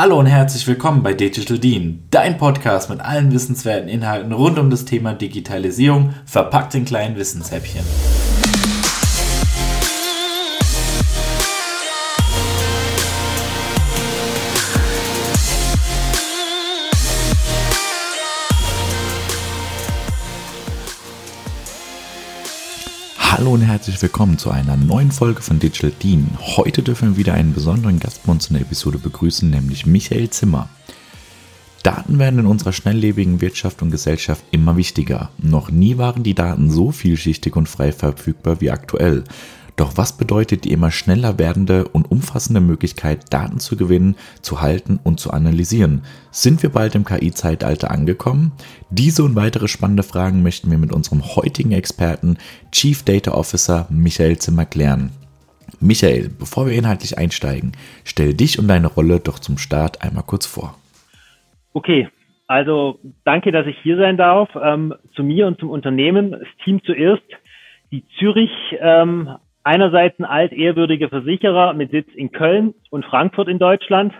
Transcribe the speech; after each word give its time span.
Hallo 0.00 0.16
und 0.16 0.26
herzlich 0.26 0.64
willkommen 0.68 1.02
bei 1.02 1.12
Digital 1.12 1.58
Dean, 1.58 2.04
dein 2.12 2.38
Podcast 2.38 2.88
mit 2.88 3.00
allen 3.00 3.32
wissenswerten 3.32 3.88
Inhalten 3.88 4.30
rund 4.30 4.56
um 4.56 4.70
das 4.70 4.84
Thema 4.84 5.12
Digitalisierung, 5.12 6.14
verpackt 6.24 6.76
in 6.76 6.84
kleinen 6.84 7.16
Wissenshäppchen. 7.16 7.82
Hallo 23.38 23.52
und 23.52 23.60
herzlich 23.60 24.02
willkommen 24.02 24.36
zu 24.36 24.50
einer 24.50 24.76
neuen 24.76 25.12
Folge 25.12 25.42
von 25.42 25.60
Digital 25.60 25.92
Dean. 26.02 26.26
Heute 26.40 26.82
dürfen 26.82 27.10
wir 27.10 27.16
wieder 27.18 27.34
einen 27.34 27.54
besonderen 27.54 28.00
Gast 28.00 28.26
bei 28.26 28.32
uns 28.32 28.48
in 28.48 28.54
der 28.54 28.62
Episode 28.62 28.98
begrüßen, 28.98 29.48
nämlich 29.48 29.86
Michael 29.86 30.28
Zimmer. 30.30 30.68
Daten 31.84 32.18
werden 32.18 32.40
in 32.40 32.46
unserer 32.46 32.72
schnelllebigen 32.72 33.40
Wirtschaft 33.40 33.80
und 33.80 33.92
Gesellschaft 33.92 34.42
immer 34.50 34.76
wichtiger. 34.76 35.30
Noch 35.38 35.70
nie 35.70 35.98
waren 35.98 36.24
die 36.24 36.34
Daten 36.34 36.68
so 36.68 36.90
vielschichtig 36.90 37.54
und 37.54 37.68
frei 37.68 37.92
verfügbar 37.92 38.60
wie 38.60 38.72
aktuell. 38.72 39.22
Doch 39.78 39.96
was 39.96 40.18
bedeutet 40.18 40.64
die 40.64 40.72
immer 40.72 40.90
schneller 40.90 41.38
werdende 41.38 41.86
und 41.86 42.10
umfassende 42.10 42.60
Möglichkeit, 42.60 43.32
Daten 43.32 43.60
zu 43.60 43.76
gewinnen, 43.76 44.16
zu 44.42 44.60
halten 44.60 44.98
und 45.04 45.20
zu 45.20 45.30
analysieren? 45.30 46.02
Sind 46.32 46.64
wir 46.64 46.70
bald 46.70 46.96
im 46.96 47.04
KI-Zeitalter 47.04 47.92
angekommen? 47.92 48.50
Diese 48.90 49.22
und 49.22 49.36
weitere 49.36 49.68
spannende 49.68 50.02
Fragen 50.02 50.42
möchten 50.42 50.68
wir 50.68 50.78
mit 50.78 50.92
unserem 50.92 51.22
heutigen 51.36 51.70
Experten, 51.70 52.38
Chief 52.72 53.04
Data 53.04 53.30
Officer 53.30 53.86
Michael 53.88 54.38
Zimmer 54.38 54.66
klären. 54.66 55.12
Michael, 55.78 56.28
bevor 56.36 56.66
wir 56.66 56.72
inhaltlich 56.72 57.16
einsteigen, 57.16 57.70
stell 58.02 58.34
dich 58.34 58.58
und 58.58 58.66
deine 58.66 58.88
Rolle 58.88 59.20
doch 59.20 59.38
zum 59.38 59.58
Start 59.58 60.02
einmal 60.02 60.24
kurz 60.24 60.44
vor. 60.44 60.76
Okay, 61.72 62.08
also 62.48 62.98
danke, 63.24 63.52
dass 63.52 63.68
ich 63.68 63.78
hier 63.84 63.96
sein 63.96 64.16
darf. 64.16 64.48
Ähm, 64.60 64.92
zu 65.14 65.22
mir 65.22 65.46
und 65.46 65.60
zum 65.60 65.70
Unternehmen. 65.70 66.32
Das 66.32 66.48
Team 66.64 66.82
zuerst. 66.82 67.22
Die 67.92 68.04
Zürich 68.18 68.50
ähm, 68.80 69.30
einerseits 69.68 70.18
ein 70.18 70.24
altehrwürdiger 70.24 71.10
Versicherer 71.10 71.74
mit 71.74 71.90
Sitz 71.90 72.08
in 72.14 72.32
Köln 72.32 72.72
und 72.88 73.04
Frankfurt 73.04 73.48
in 73.48 73.58
Deutschland. 73.58 74.14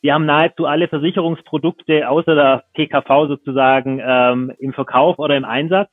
Wir 0.00 0.14
haben 0.14 0.24
nahezu 0.24 0.64
alle 0.64 0.88
Versicherungsprodukte 0.88 2.08
außer 2.08 2.34
der 2.34 2.64
PKV 2.72 3.28
sozusagen 3.28 4.00
ähm, 4.02 4.52
im 4.58 4.72
Verkauf 4.72 5.18
oder 5.18 5.36
im 5.36 5.44
Einsatz. 5.44 5.90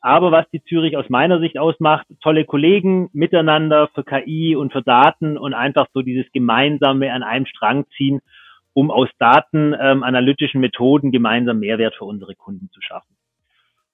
Aber 0.00 0.30
was 0.30 0.48
die 0.50 0.62
Zürich 0.62 0.96
aus 0.96 1.08
meiner 1.08 1.40
Sicht 1.40 1.58
ausmacht, 1.58 2.06
tolle 2.22 2.44
Kollegen 2.44 3.10
miteinander 3.12 3.88
für 3.92 4.04
KI 4.04 4.54
und 4.54 4.72
für 4.72 4.82
Daten 4.82 5.36
und 5.36 5.54
einfach 5.54 5.88
so 5.92 6.02
dieses 6.02 6.30
gemeinsame 6.30 7.12
an 7.12 7.24
einem 7.24 7.46
Strang 7.46 7.86
ziehen, 7.96 8.20
um 8.72 8.92
aus 8.92 9.08
Daten 9.18 9.74
ähm, 9.80 10.04
analytischen 10.04 10.60
Methoden 10.60 11.10
gemeinsam 11.10 11.58
Mehrwert 11.58 11.96
für 11.96 12.04
unsere 12.04 12.36
Kunden 12.36 12.70
zu 12.70 12.80
schaffen. 12.82 13.16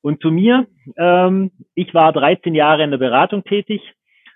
Und 0.02 0.20
zu 0.20 0.30
mir, 0.30 0.66
ähm, 0.98 1.50
ich 1.74 1.94
war 1.94 2.12
13 2.12 2.54
Jahre 2.54 2.84
in 2.84 2.90
der 2.90 2.98
Beratung 2.98 3.42
tätig, 3.44 3.80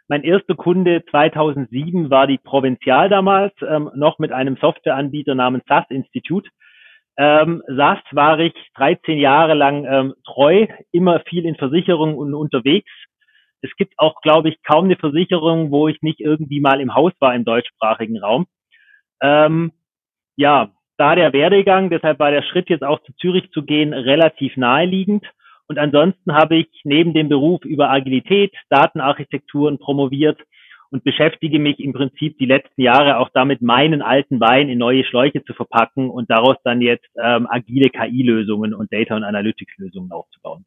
mein 0.09 0.25
erster 0.25 0.55
Kunde 0.55 1.05
2007 1.11 2.11
war 2.11 2.27
die 2.27 2.39
Provinzial 2.39 3.09
damals, 3.11 3.53
ähm, 3.61 3.91
noch 3.95 4.19
mit 4.19 4.33
einem 4.33 4.57
Softwareanbieter 4.57 5.35
namens 5.35 5.65
SAS 5.69 5.85
Institute. 5.91 6.49
Ähm, 7.19 7.63
SAS 7.67 7.99
war 8.13 8.39
ich 8.39 8.55
13 8.77 9.19
Jahre 9.19 9.55
lang 9.55 9.85
ähm, 9.85 10.15
treu, 10.25 10.67
immer 10.93 11.21
viel 11.21 11.45
in 11.45 11.57
Versicherungen 11.57 12.17
und 12.17 12.35
unterwegs. 12.35 12.91
Es 13.61 13.75
gibt 13.77 13.95
auch, 13.99 14.21
glaube 14.23 14.49
ich, 14.49 14.63
kaum 14.63 14.85
eine 14.85 14.97
Versicherung, 14.97 15.71
wo 15.71 15.89
ich 15.89 16.01
nicht 16.01 16.21
irgendwie 16.21 16.61
mal 16.61 16.81
im 16.81 16.95
Haus 16.95 17.13
war 17.21 17.35
im 17.35 17.45
deutschsprachigen 17.45 18.19
Raum. 18.19 18.47
Ähm, 19.21 19.73
ja, 20.37 20.71
da 20.97 21.17
der 21.17 21.33
Werdegang, 21.33 21.91
deshalb 21.91 22.19
war 22.19 22.31
der 22.31 22.43
Schritt 22.43 22.71
jetzt 22.71 22.85
auch 22.85 23.03
zu 23.03 23.13
Zürich 23.17 23.51
zu 23.51 23.63
gehen 23.63 23.93
relativ 23.93 24.57
naheliegend. 24.57 25.27
Und 25.69 25.79
ansonsten 25.79 26.33
habe 26.33 26.57
ich 26.57 26.69
neben 26.85 27.13
dem 27.13 27.29
Beruf 27.29 27.65
über 27.65 27.91
Agilität, 27.91 28.53
Datenarchitekturen 28.71 29.79
promoviert 29.79 30.41
und 30.91 31.05
beschäftige 31.05 31.59
mich 31.59 31.79
im 31.79 31.93
Prinzip 31.93 32.39
die 32.39 32.47
letzten 32.47 32.81
Jahre 32.81 33.19
auch 33.19 33.29
damit, 33.35 33.61
meinen 33.61 34.01
alten 34.01 34.41
Wein 34.41 34.71
in 34.71 34.79
neue 34.79 35.05
Schläuche 35.05 35.45
zu 35.45 35.53
verpacken 35.53 36.09
und 36.09 36.31
daraus 36.31 36.57
dann 36.65 36.81
jetzt 36.81 37.09
ähm, 37.23 37.47
agile 37.51 37.91
KI-Lösungen 37.91 38.73
und 38.73 38.91
Data- 38.91 39.17
und 39.17 39.25
Analytics-Lösungen 39.25 40.11
aufzubauen. 40.11 40.65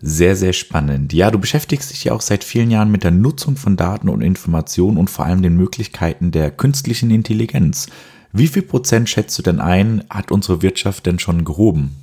Sehr, 0.00 0.36
sehr 0.36 0.54
spannend. 0.54 1.12
Ja, 1.12 1.30
du 1.30 1.38
beschäftigst 1.38 1.92
dich 1.92 2.04
ja 2.04 2.12
auch 2.12 2.20
seit 2.22 2.44
vielen 2.44 2.70
Jahren 2.70 2.90
mit 2.90 3.04
der 3.04 3.10
Nutzung 3.10 3.56
von 3.56 3.76
Daten 3.76 4.08
und 4.08 4.22
Informationen 4.22 4.96
und 4.96 5.10
vor 5.10 5.26
allem 5.26 5.42
den 5.42 5.56
Möglichkeiten 5.56 6.30
der 6.30 6.50
künstlichen 6.50 7.10
Intelligenz. 7.10 7.90
Wie 8.32 8.46
viel 8.46 8.62
Prozent 8.62 9.10
schätzt 9.10 9.38
du 9.38 9.42
denn 9.42 9.60
ein, 9.60 10.04
hat 10.08 10.30
unsere 10.30 10.62
Wirtschaft 10.62 11.04
denn 11.04 11.18
schon 11.18 11.44
gehoben? 11.44 11.96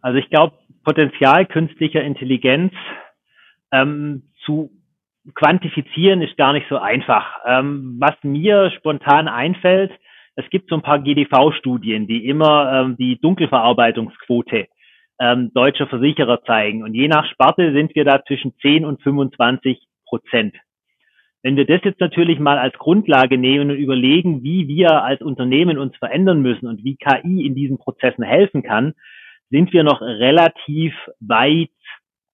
Also 0.00 0.18
ich 0.18 0.30
glaube, 0.30 0.56
Potenzial 0.86 1.46
künstlicher 1.46 2.00
Intelligenz 2.04 2.72
ähm, 3.72 4.22
zu 4.44 4.70
quantifizieren 5.34 6.22
ist 6.22 6.36
gar 6.36 6.52
nicht 6.52 6.68
so 6.68 6.78
einfach. 6.78 7.26
Ähm, 7.44 7.96
was 7.98 8.14
mir 8.22 8.70
spontan 8.70 9.26
einfällt, 9.26 9.90
es 10.36 10.48
gibt 10.48 10.68
so 10.70 10.76
ein 10.76 10.82
paar 10.82 11.00
GDV-Studien, 11.00 12.06
die 12.06 12.28
immer 12.28 12.72
ähm, 12.72 12.96
die 12.96 13.20
Dunkelverarbeitungsquote 13.20 14.68
ähm, 15.18 15.50
deutscher 15.52 15.88
Versicherer 15.88 16.44
zeigen. 16.44 16.84
Und 16.84 16.94
je 16.94 17.08
nach 17.08 17.28
Sparte 17.32 17.72
sind 17.72 17.96
wir 17.96 18.04
da 18.04 18.22
zwischen 18.24 18.54
10 18.62 18.84
und 18.84 19.02
25 19.02 19.88
Prozent. 20.06 20.54
Wenn 21.42 21.56
wir 21.56 21.66
das 21.66 21.80
jetzt 21.82 22.00
natürlich 22.00 22.38
mal 22.38 22.58
als 22.58 22.74
Grundlage 22.78 23.38
nehmen 23.38 23.72
und 23.72 23.76
überlegen, 23.76 24.44
wie 24.44 24.68
wir 24.68 25.02
als 25.02 25.20
Unternehmen 25.20 25.78
uns 25.78 25.96
verändern 25.96 26.42
müssen 26.42 26.68
und 26.68 26.84
wie 26.84 26.94
KI 26.94 27.44
in 27.44 27.56
diesen 27.56 27.78
Prozessen 27.78 28.22
helfen 28.22 28.62
kann, 28.62 28.94
sind 29.50 29.72
wir 29.72 29.84
noch 29.84 30.00
relativ 30.00 30.94
weit 31.20 31.70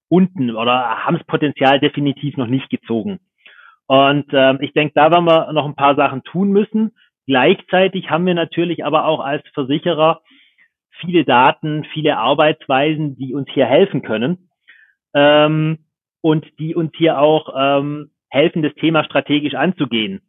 unten 0.08 0.50
oder 0.50 1.04
haben 1.04 1.16
das 1.16 1.26
Potenzial 1.26 1.80
definitiv 1.80 2.36
noch 2.36 2.46
nicht 2.46 2.70
gezogen. 2.70 3.20
Und 3.86 4.26
ähm, 4.32 4.58
ich 4.60 4.72
denke, 4.72 4.92
da 4.94 5.10
werden 5.10 5.24
wir 5.24 5.52
noch 5.52 5.66
ein 5.66 5.76
paar 5.76 5.96
Sachen 5.96 6.22
tun 6.22 6.50
müssen. 6.50 6.92
Gleichzeitig 7.26 8.10
haben 8.10 8.26
wir 8.26 8.34
natürlich 8.34 8.84
aber 8.84 9.06
auch 9.06 9.20
als 9.20 9.46
Versicherer 9.54 10.20
viele 11.00 11.24
Daten, 11.24 11.84
viele 11.92 12.18
Arbeitsweisen, 12.18 13.16
die 13.16 13.34
uns 13.34 13.48
hier 13.52 13.66
helfen 13.66 14.02
können 14.02 14.50
ähm, 15.14 15.86
und 16.20 16.46
die 16.58 16.74
uns 16.74 16.92
hier 16.96 17.18
auch 17.18 17.54
ähm, 17.56 18.10
helfen, 18.28 18.62
das 18.62 18.74
Thema 18.74 19.04
strategisch 19.04 19.54
anzugehen 19.54 20.20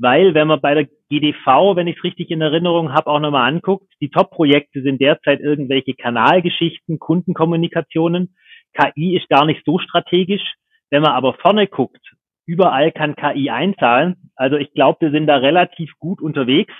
weil 0.00 0.34
wenn 0.34 0.48
man 0.48 0.60
bei 0.60 0.74
der 0.74 0.88
GDV, 1.10 1.76
wenn 1.76 1.86
ich 1.86 1.98
es 1.98 2.04
richtig 2.04 2.30
in 2.30 2.40
Erinnerung 2.40 2.92
habe, 2.94 3.10
auch 3.10 3.20
nochmal 3.20 3.52
anguckt, 3.52 3.86
die 4.00 4.10
Top-Projekte 4.10 4.80
sind 4.82 5.00
derzeit 5.00 5.40
irgendwelche 5.40 5.94
Kanalgeschichten, 5.94 6.98
Kundenkommunikationen. 6.98 8.34
KI 8.72 9.16
ist 9.16 9.28
gar 9.28 9.44
nicht 9.44 9.62
so 9.66 9.78
strategisch. 9.78 10.54
Wenn 10.88 11.02
man 11.02 11.12
aber 11.12 11.34
vorne 11.34 11.66
guckt, 11.66 12.00
überall 12.46 12.92
kann 12.92 13.14
KI 13.14 13.50
einzahlen. 13.50 14.30
Also 14.36 14.56
ich 14.56 14.72
glaube, 14.72 15.02
wir 15.02 15.10
sind 15.10 15.26
da 15.26 15.36
relativ 15.36 15.92
gut 15.98 16.22
unterwegs. 16.22 16.72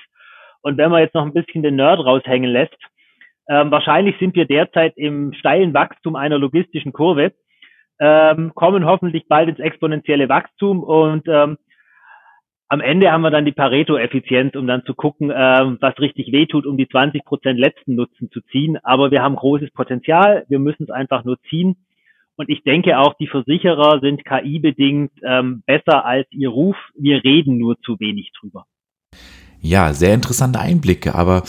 Und 0.62 0.78
wenn 0.78 0.91
man 0.91 1.02
jetzt 1.02 1.14
noch 1.14 1.26
ein 1.26 1.34
bisschen 1.34 1.62
den 1.62 1.76
Nerd 1.76 2.00
raushängen 2.00 2.50
lässt, 2.50 2.76
ähm, 3.48 3.70
wahrscheinlich 3.70 4.16
sind 4.19 4.34
wir 4.34 4.47
derzeit 4.47 4.97
im 4.97 5.34
steilen 5.34 5.75
Wachstum 5.75 6.16
einer 6.16 6.38
logistischen 6.38 6.92
Kurve, 6.92 7.32
ähm, 7.98 8.52
kommen 8.54 8.87
hoffentlich 8.87 9.28
bald 9.28 9.50
ins 9.50 9.58
exponentielle 9.58 10.28
Wachstum 10.28 10.82
und 10.82 11.28
ähm, 11.28 11.58
am 12.70 12.81
Ende 12.81 13.10
haben 13.10 13.22
wir 13.22 13.31
dann 13.31 13.44
die 13.44 13.53
Pareto-Effizienz, 13.53 14.54
um 14.54 14.69
dann 14.69 14.84
zu 14.84 14.94
gucken, 14.94 15.31
äh, 15.31 15.34
was 15.81 15.98
richtig 15.98 16.31
wehtut, 16.31 16.66
um 16.66 16.76
die 16.76 16.88
20 16.88 17.25
Prozent 17.25 17.58
letzten 17.58 17.97
Nutzen 17.97 18.31
zu 18.31 18.41
ziehen. 18.42 18.78
Aber 18.84 19.10
wir 19.10 19.22
haben 19.22 19.34
großes 19.34 19.72
Potenzial. 19.72 20.44
Wir 20.48 20.60
müssen 20.60 20.84
es 20.84 20.91
einfach 20.91 21.25
nur 21.25 21.36
ziehen. 21.50 21.76
Und 22.36 22.48
ich 22.48 22.62
denke 22.62 22.97
auch, 22.98 23.14
die 23.14 23.26
Versicherer 23.26 23.98
sind 24.00 24.25
KI-bedingt 24.25 25.10
ähm, 25.25 25.64
besser 25.66 26.04
als 26.04 26.28
ihr 26.31 26.48
Ruf. 26.48 26.76
Wir 26.94 27.25
reden 27.25 27.58
nur 27.58 27.76
zu 27.81 27.98
wenig 27.98 28.31
drüber. 28.38 28.66
Ja, 29.60 29.92
sehr 29.92 30.14
interessante 30.14 30.60
Einblicke. 30.60 31.16
Aber 31.16 31.42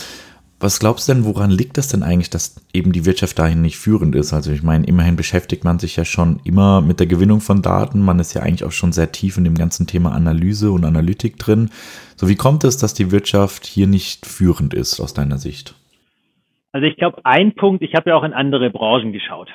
was 0.62 0.78
glaubst 0.78 1.08
du 1.08 1.12
denn, 1.12 1.24
woran 1.24 1.50
liegt 1.50 1.76
das 1.76 1.88
denn 1.88 2.02
eigentlich, 2.02 2.30
dass 2.30 2.64
eben 2.72 2.92
die 2.92 3.04
Wirtschaft 3.04 3.38
dahin 3.38 3.62
nicht 3.62 3.76
führend 3.76 4.14
ist? 4.14 4.32
Also 4.32 4.52
ich 4.52 4.62
meine, 4.62 4.86
immerhin 4.86 5.16
beschäftigt 5.16 5.64
man 5.64 5.78
sich 5.78 5.96
ja 5.96 6.04
schon 6.04 6.40
immer 6.44 6.80
mit 6.80 7.00
der 7.00 7.08
Gewinnung 7.08 7.40
von 7.40 7.62
Daten. 7.62 8.00
Man 8.00 8.20
ist 8.20 8.34
ja 8.34 8.42
eigentlich 8.42 8.64
auch 8.64 8.72
schon 8.72 8.92
sehr 8.92 9.10
tief 9.10 9.36
in 9.36 9.44
dem 9.44 9.56
ganzen 9.56 9.86
Thema 9.86 10.12
Analyse 10.12 10.70
und 10.70 10.84
Analytik 10.84 11.36
drin. 11.36 11.70
So 12.16 12.28
wie 12.28 12.36
kommt 12.36 12.62
es, 12.62 12.76
dass 12.76 12.94
die 12.94 13.10
Wirtschaft 13.10 13.66
hier 13.66 13.88
nicht 13.88 14.24
führend 14.24 14.72
ist 14.72 15.00
aus 15.00 15.14
deiner 15.14 15.38
Sicht? 15.38 15.74
Also 16.70 16.86
ich 16.86 16.96
glaube, 16.96 17.20
ein 17.24 17.54
Punkt, 17.54 17.82
ich 17.82 17.94
habe 17.94 18.10
ja 18.10 18.16
auch 18.16 18.24
in 18.24 18.32
andere 18.32 18.70
Branchen 18.70 19.12
geschaut 19.12 19.48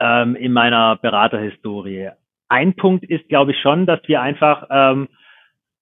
ähm, 0.00 0.34
in 0.34 0.52
meiner 0.52 0.96
Beraterhistorie. 0.96 2.10
Ein 2.48 2.74
Punkt 2.74 3.04
ist, 3.04 3.28
glaube 3.28 3.52
ich, 3.52 3.60
schon, 3.60 3.86
dass 3.86 4.00
wir 4.06 4.20
einfach 4.20 4.66
ähm, 4.70 5.08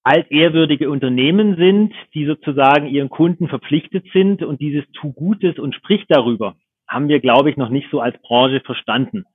altehrwürdige 0.03 0.89
Unternehmen 0.89 1.55
sind, 1.55 1.93
die 2.13 2.25
sozusagen 2.25 2.87
ihren 2.87 3.09
Kunden 3.09 3.47
verpflichtet 3.47 4.05
sind 4.13 4.43
und 4.43 4.61
dieses 4.61 4.85
Tu 4.93 5.13
Gutes 5.13 5.59
und 5.59 5.75
spricht 5.75 6.05
darüber, 6.09 6.55
haben 6.87 7.09
wir, 7.09 7.19
glaube 7.19 7.49
ich, 7.49 7.57
noch 7.57 7.69
nicht 7.69 7.89
so 7.91 7.99
als 7.99 8.19
Branche 8.21 8.61
verstanden. 8.61 9.25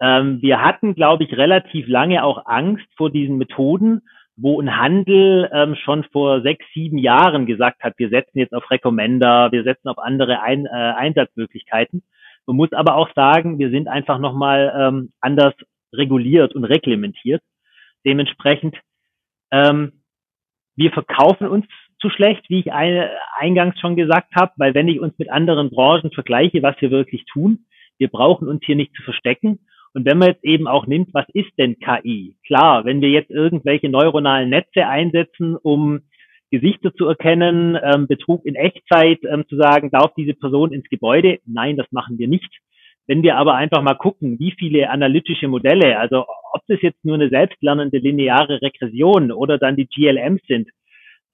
Ähm, 0.00 0.40
wir 0.40 0.62
hatten, 0.62 0.94
glaube 0.94 1.24
ich, 1.24 1.36
relativ 1.36 1.88
lange 1.88 2.24
auch 2.24 2.46
Angst 2.46 2.86
vor 2.96 3.10
diesen 3.10 3.36
Methoden, 3.36 4.02
wo 4.36 4.60
ein 4.60 4.76
Handel 4.76 5.50
ähm, 5.52 5.74
schon 5.74 6.04
vor 6.04 6.42
sechs, 6.42 6.64
sieben 6.72 6.98
Jahren 6.98 7.46
gesagt 7.46 7.82
hat, 7.82 7.94
wir 7.98 8.08
setzen 8.08 8.38
jetzt 8.38 8.54
auf 8.54 8.70
Recommender, 8.70 9.50
wir 9.50 9.64
setzen 9.64 9.88
auf 9.88 9.98
andere 9.98 10.40
Ein 10.40 10.66
äh, 10.66 10.68
Einsatzmöglichkeiten. 10.70 12.04
Man 12.46 12.56
muss 12.56 12.72
aber 12.72 12.94
auch 12.94 13.12
sagen, 13.14 13.58
wir 13.58 13.70
sind 13.70 13.88
einfach 13.88 14.18
nochmal 14.18 14.72
ähm, 14.76 15.12
anders 15.20 15.54
reguliert 15.92 16.54
und 16.54 16.64
reglementiert. 16.64 17.42
Dementsprechend, 18.06 18.76
ähm, 19.50 19.97
wir 20.78 20.92
verkaufen 20.92 21.48
uns 21.48 21.66
zu 22.00 22.08
schlecht, 22.08 22.48
wie 22.48 22.60
ich 22.60 22.72
eine, 22.72 23.10
eingangs 23.36 23.78
schon 23.80 23.96
gesagt 23.96 24.34
habe, 24.36 24.52
weil 24.56 24.74
wenn 24.74 24.88
ich 24.88 25.00
uns 25.00 25.18
mit 25.18 25.30
anderen 25.30 25.70
Branchen 25.70 26.12
vergleiche, 26.12 26.62
was 26.62 26.80
wir 26.80 26.90
wirklich 26.90 27.24
tun, 27.26 27.66
wir 27.98 28.08
brauchen 28.08 28.48
uns 28.48 28.64
hier 28.64 28.76
nicht 28.76 28.94
zu 28.94 29.02
verstecken. 29.02 29.58
Und 29.92 30.04
wenn 30.04 30.18
man 30.18 30.28
jetzt 30.28 30.44
eben 30.44 30.68
auch 30.68 30.86
nimmt, 30.86 31.12
was 31.12 31.26
ist 31.32 31.50
denn 31.58 31.80
KI? 31.80 32.36
Klar, 32.46 32.84
wenn 32.84 33.00
wir 33.00 33.08
jetzt 33.08 33.30
irgendwelche 33.30 33.88
neuronalen 33.88 34.50
Netze 34.50 34.86
einsetzen, 34.86 35.56
um 35.56 36.02
Gesichter 36.50 36.94
zu 36.94 37.06
erkennen, 37.06 37.76
ähm, 37.82 38.06
Betrug 38.06 38.46
in 38.46 38.54
Echtzeit 38.54 39.18
ähm, 39.24 39.44
zu 39.48 39.56
sagen, 39.56 39.90
darf 39.90 40.14
diese 40.16 40.34
Person 40.34 40.72
ins 40.72 40.88
Gebäude? 40.88 41.40
Nein, 41.44 41.76
das 41.76 41.90
machen 41.90 42.18
wir 42.18 42.28
nicht. 42.28 42.60
Wenn 43.08 43.22
wir 43.22 43.36
aber 43.36 43.54
einfach 43.54 43.82
mal 43.82 43.94
gucken, 43.94 44.38
wie 44.38 44.52
viele 44.52 44.90
analytische 44.90 45.48
Modelle, 45.48 45.98
also 45.98 46.26
ob 46.52 46.60
das 46.68 46.80
jetzt 46.82 47.02
nur 47.04 47.14
eine 47.14 47.30
selbstlernende 47.30 47.98
lineare 47.98 48.60
Regression 48.60 49.32
oder 49.32 49.58
dann 49.58 49.76
die 49.76 49.88
GLMs 49.88 50.42
sind, 50.46 50.68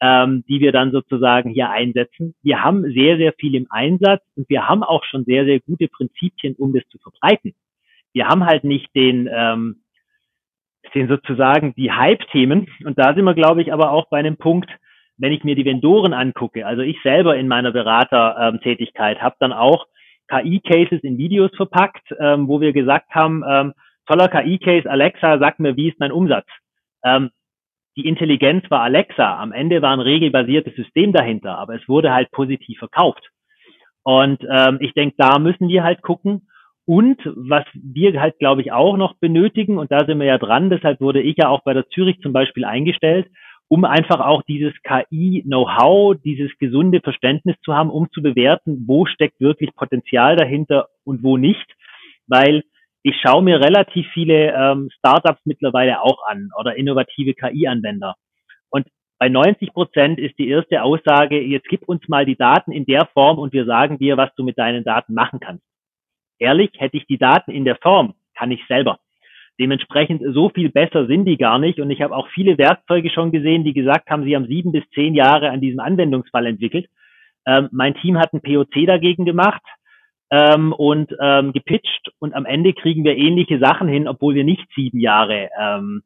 ähm, 0.00 0.44
die 0.48 0.60
wir 0.60 0.70
dann 0.70 0.92
sozusagen 0.92 1.50
hier 1.50 1.70
einsetzen. 1.70 2.34
Wir 2.42 2.62
haben 2.62 2.84
sehr, 2.92 3.16
sehr 3.16 3.32
viel 3.32 3.56
im 3.56 3.66
Einsatz 3.70 4.22
und 4.36 4.48
wir 4.48 4.68
haben 4.68 4.84
auch 4.84 5.04
schon 5.04 5.24
sehr, 5.24 5.44
sehr 5.44 5.58
gute 5.60 5.88
Prinzipien, 5.88 6.54
um 6.56 6.72
das 6.72 6.86
zu 6.90 6.98
verbreiten. 6.98 7.54
Wir 8.12 8.28
haben 8.28 8.46
halt 8.46 8.62
nicht 8.62 8.94
den, 8.94 9.28
ähm, 9.32 9.82
den 10.94 11.08
sozusagen 11.08 11.74
die 11.74 11.90
Hype-Themen. 11.90 12.68
Und 12.84 13.00
da 13.00 13.14
sind 13.14 13.24
wir, 13.24 13.34
glaube 13.34 13.62
ich, 13.62 13.72
aber 13.72 13.90
auch 13.90 14.08
bei 14.10 14.18
einem 14.18 14.36
Punkt, 14.36 14.70
wenn 15.16 15.32
ich 15.32 15.42
mir 15.42 15.56
die 15.56 15.64
Vendoren 15.64 16.12
angucke, 16.12 16.66
also 16.66 16.82
ich 16.82 17.00
selber 17.02 17.36
in 17.36 17.48
meiner 17.48 17.72
Beratertätigkeit 17.72 19.16
ähm, 19.16 19.22
habe 19.22 19.36
dann 19.40 19.52
auch 19.52 19.86
KI-Cases 20.28 21.00
in 21.02 21.18
Videos 21.18 21.50
verpackt, 21.56 22.14
ähm, 22.20 22.48
wo 22.48 22.60
wir 22.60 22.72
gesagt 22.72 23.14
haben, 23.14 23.42
ähm, 23.48 23.74
toller 24.06 24.28
KI-Case, 24.28 24.90
Alexa, 24.90 25.38
sag 25.38 25.58
mir, 25.58 25.76
wie 25.76 25.88
ist 25.88 26.00
mein 26.00 26.12
Umsatz? 26.12 26.46
Ähm, 27.04 27.30
die 27.96 28.08
Intelligenz 28.08 28.68
war 28.70 28.80
Alexa. 28.80 29.38
Am 29.38 29.52
Ende 29.52 29.80
war 29.80 29.92
ein 29.92 30.00
regelbasiertes 30.00 30.74
System 30.74 31.12
dahinter, 31.12 31.58
aber 31.58 31.74
es 31.74 31.88
wurde 31.88 32.12
halt 32.12 32.30
positiv 32.32 32.78
verkauft. 32.78 33.30
Und 34.02 34.42
ähm, 34.50 34.78
ich 34.80 34.92
denke, 34.94 35.14
da 35.18 35.38
müssen 35.38 35.68
wir 35.68 35.84
halt 35.84 36.02
gucken. 36.02 36.48
Und 36.86 37.18
was 37.24 37.64
wir 37.72 38.20
halt, 38.20 38.38
glaube 38.38 38.60
ich, 38.60 38.72
auch 38.72 38.96
noch 38.96 39.16
benötigen, 39.16 39.78
und 39.78 39.90
da 39.90 40.04
sind 40.04 40.18
wir 40.18 40.26
ja 40.26 40.38
dran, 40.38 40.68
deshalb 40.68 41.00
wurde 41.00 41.22
ich 41.22 41.36
ja 41.38 41.48
auch 41.48 41.62
bei 41.64 41.72
der 41.72 41.88
Zürich 41.88 42.20
zum 42.20 42.32
Beispiel 42.32 42.64
eingestellt, 42.64 43.28
um 43.68 43.84
einfach 43.84 44.20
auch 44.20 44.42
dieses 44.42 44.72
KI-Know-how, 44.82 46.16
dieses 46.22 46.50
gesunde 46.58 47.00
Verständnis 47.00 47.56
zu 47.64 47.74
haben, 47.74 47.90
um 47.90 48.10
zu 48.12 48.22
bewerten, 48.22 48.84
wo 48.86 49.06
steckt 49.06 49.40
wirklich 49.40 49.74
Potenzial 49.74 50.36
dahinter 50.36 50.88
und 51.04 51.22
wo 51.22 51.36
nicht. 51.36 51.66
Weil 52.26 52.62
ich 53.02 53.16
schaue 53.20 53.42
mir 53.42 53.60
relativ 53.60 54.06
viele 54.12 54.52
ähm, 54.52 54.90
Startups 54.98 55.40
mittlerweile 55.44 56.00
auch 56.00 56.26
an 56.26 56.50
oder 56.58 56.76
innovative 56.76 57.34
KI-Anwender. 57.34 58.14
Und 58.70 58.86
bei 59.18 59.28
90 59.28 59.72
Prozent 59.72 60.18
ist 60.18 60.38
die 60.38 60.48
erste 60.48 60.82
Aussage, 60.82 61.40
jetzt 61.40 61.68
gib 61.68 61.86
uns 61.88 62.06
mal 62.08 62.24
die 62.24 62.36
Daten 62.36 62.72
in 62.72 62.86
der 62.86 63.06
Form 63.12 63.38
und 63.38 63.52
wir 63.52 63.66
sagen 63.66 63.98
dir, 63.98 64.16
was 64.16 64.34
du 64.36 64.44
mit 64.44 64.58
deinen 64.58 64.84
Daten 64.84 65.14
machen 65.14 65.38
kannst. 65.40 65.64
Ehrlich, 66.38 66.70
hätte 66.78 66.96
ich 66.96 67.06
die 67.06 67.18
Daten 67.18 67.50
in 67.50 67.64
der 67.64 67.76
Form, 67.76 68.14
kann 68.34 68.50
ich 68.50 68.66
selber. 68.66 68.98
Dementsprechend 69.58 70.22
so 70.34 70.48
viel 70.48 70.70
besser 70.70 71.06
sind 71.06 71.26
die 71.26 71.36
gar 71.36 71.58
nicht. 71.58 71.78
Und 71.78 71.90
ich 71.90 72.02
habe 72.02 72.16
auch 72.16 72.28
viele 72.28 72.58
Werkzeuge 72.58 73.10
schon 73.10 73.30
gesehen, 73.30 73.64
die 73.64 73.72
gesagt 73.72 74.10
haben, 74.10 74.24
sie 74.24 74.34
haben 74.34 74.46
sieben 74.46 74.72
bis 74.72 74.84
zehn 74.94 75.14
Jahre 75.14 75.50
an 75.50 75.60
diesem 75.60 75.80
Anwendungsfall 75.80 76.46
entwickelt. 76.46 76.86
Ähm, 77.46 77.68
mein 77.72 77.94
Team 77.94 78.18
hat 78.18 78.32
ein 78.32 78.40
POC 78.40 78.86
dagegen 78.86 79.24
gemacht 79.24 79.62
ähm, 80.30 80.72
und 80.72 81.14
ähm, 81.20 81.52
gepitcht 81.52 82.10
und 82.18 82.34
am 82.34 82.46
Ende 82.46 82.72
kriegen 82.72 83.04
wir 83.04 83.16
ähnliche 83.16 83.58
Sachen 83.58 83.86
hin, 83.86 84.08
obwohl 84.08 84.34
wir 84.34 84.44
nicht 84.44 84.66
sieben 84.74 84.98
Jahre 84.98 85.50
ähm, 85.60 86.02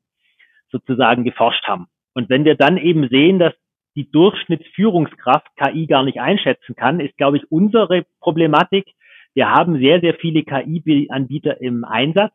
sozusagen 0.70 1.24
geforscht 1.24 1.66
haben. 1.66 1.86
Und 2.14 2.28
wenn 2.28 2.44
wir 2.44 2.56
dann 2.56 2.76
eben 2.76 3.08
sehen, 3.08 3.38
dass 3.38 3.54
die 3.94 4.10
Durchschnittsführungskraft 4.10 5.48
KI 5.56 5.86
gar 5.86 6.02
nicht 6.02 6.20
einschätzen 6.20 6.76
kann, 6.76 7.00
ist, 7.00 7.16
glaube 7.16 7.38
ich, 7.38 7.50
unsere 7.50 8.04
Problematik. 8.20 8.86
Wir 9.34 9.50
haben 9.50 9.78
sehr, 9.78 10.00
sehr 10.00 10.14
viele 10.14 10.42
KI-Anbieter 10.42 11.60
im 11.60 11.84
Einsatz, 11.84 12.34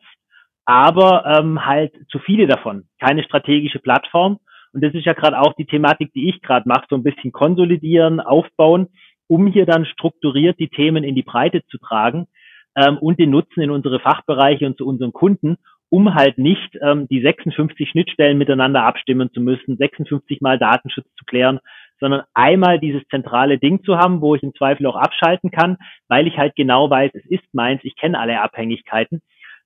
aber 0.66 1.26
ähm, 1.26 1.66
halt 1.66 1.94
zu 2.10 2.20
viele 2.20 2.48
davon. 2.48 2.86
Keine 3.00 3.24
strategische 3.24 3.80
Plattform. 3.80 4.40
Und 4.74 4.84
das 4.84 4.94
ist 4.94 5.06
ja 5.06 5.14
gerade 5.14 5.40
auch 5.40 5.54
die 5.54 5.66
Thematik, 5.66 6.12
die 6.14 6.30
ich 6.30 6.42
gerade 6.42 6.68
mache, 6.68 6.86
so 6.90 6.96
ein 6.96 7.04
bisschen 7.04 7.32
konsolidieren, 7.32 8.20
aufbauen 8.20 8.90
um 9.28 9.48
hier 9.48 9.66
dann 9.66 9.86
strukturiert 9.86 10.60
die 10.60 10.70
Themen 10.70 11.04
in 11.04 11.16
die 11.16 11.24
Breite 11.24 11.64
zu 11.68 11.78
tragen 11.78 12.28
ähm, 12.76 12.98
und 12.98 13.20
den 13.20 13.30
Nutzen 13.30 13.62
in 13.62 13.72
unsere 13.72 14.00
Fachbereiche 14.00 14.66
und 14.66 14.78
zu 14.78 14.86
unseren 14.86 15.14
Kunden, 15.14 15.58
um 15.90 16.14
halt 16.16 16.38
nicht 16.38 16.78
ähm, 16.82 17.08
die 17.08 17.22
56 17.22 17.90
Schnittstellen 17.90 18.38
miteinander 18.38 18.84
abstimmen 18.84 19.32
zu 19.34 19.42
müssen, 19.42 19.78
56 19.78 20.42
Mal 20.42 20.60
Datenschutz 20.60 21.08
zu 21.18 21.26
klären, 21.26 21.60
sondern 22.00 22.24
einmal 22.34 22.80
dieses 22.80 23.08
zentrale 23.10 23.60
Ding 23.60 23.84
zu 23.84 23.98
haben, 23.98 24.22
wo 24.22 24.36
ich 24.36 24.44
im 24.44 24.56
Zweifel 24.56 24.86
auch 24.88 24.96
abschalten 24.96 25.52
kann, 25.52 25.78
weil 26.08 26.28
ich 26.28 26.38
halt 26.38 26.56
genau 26.56 26.90
weiß, 26.90 27.12
es 27.14 27.26
ist 27.26 27.54
meins, 27.54 27.82
ich 27.84 27.96
kenne 27.96 28.20
alle 28.20 28.42
Abhängigkeiten. 28.42 29.22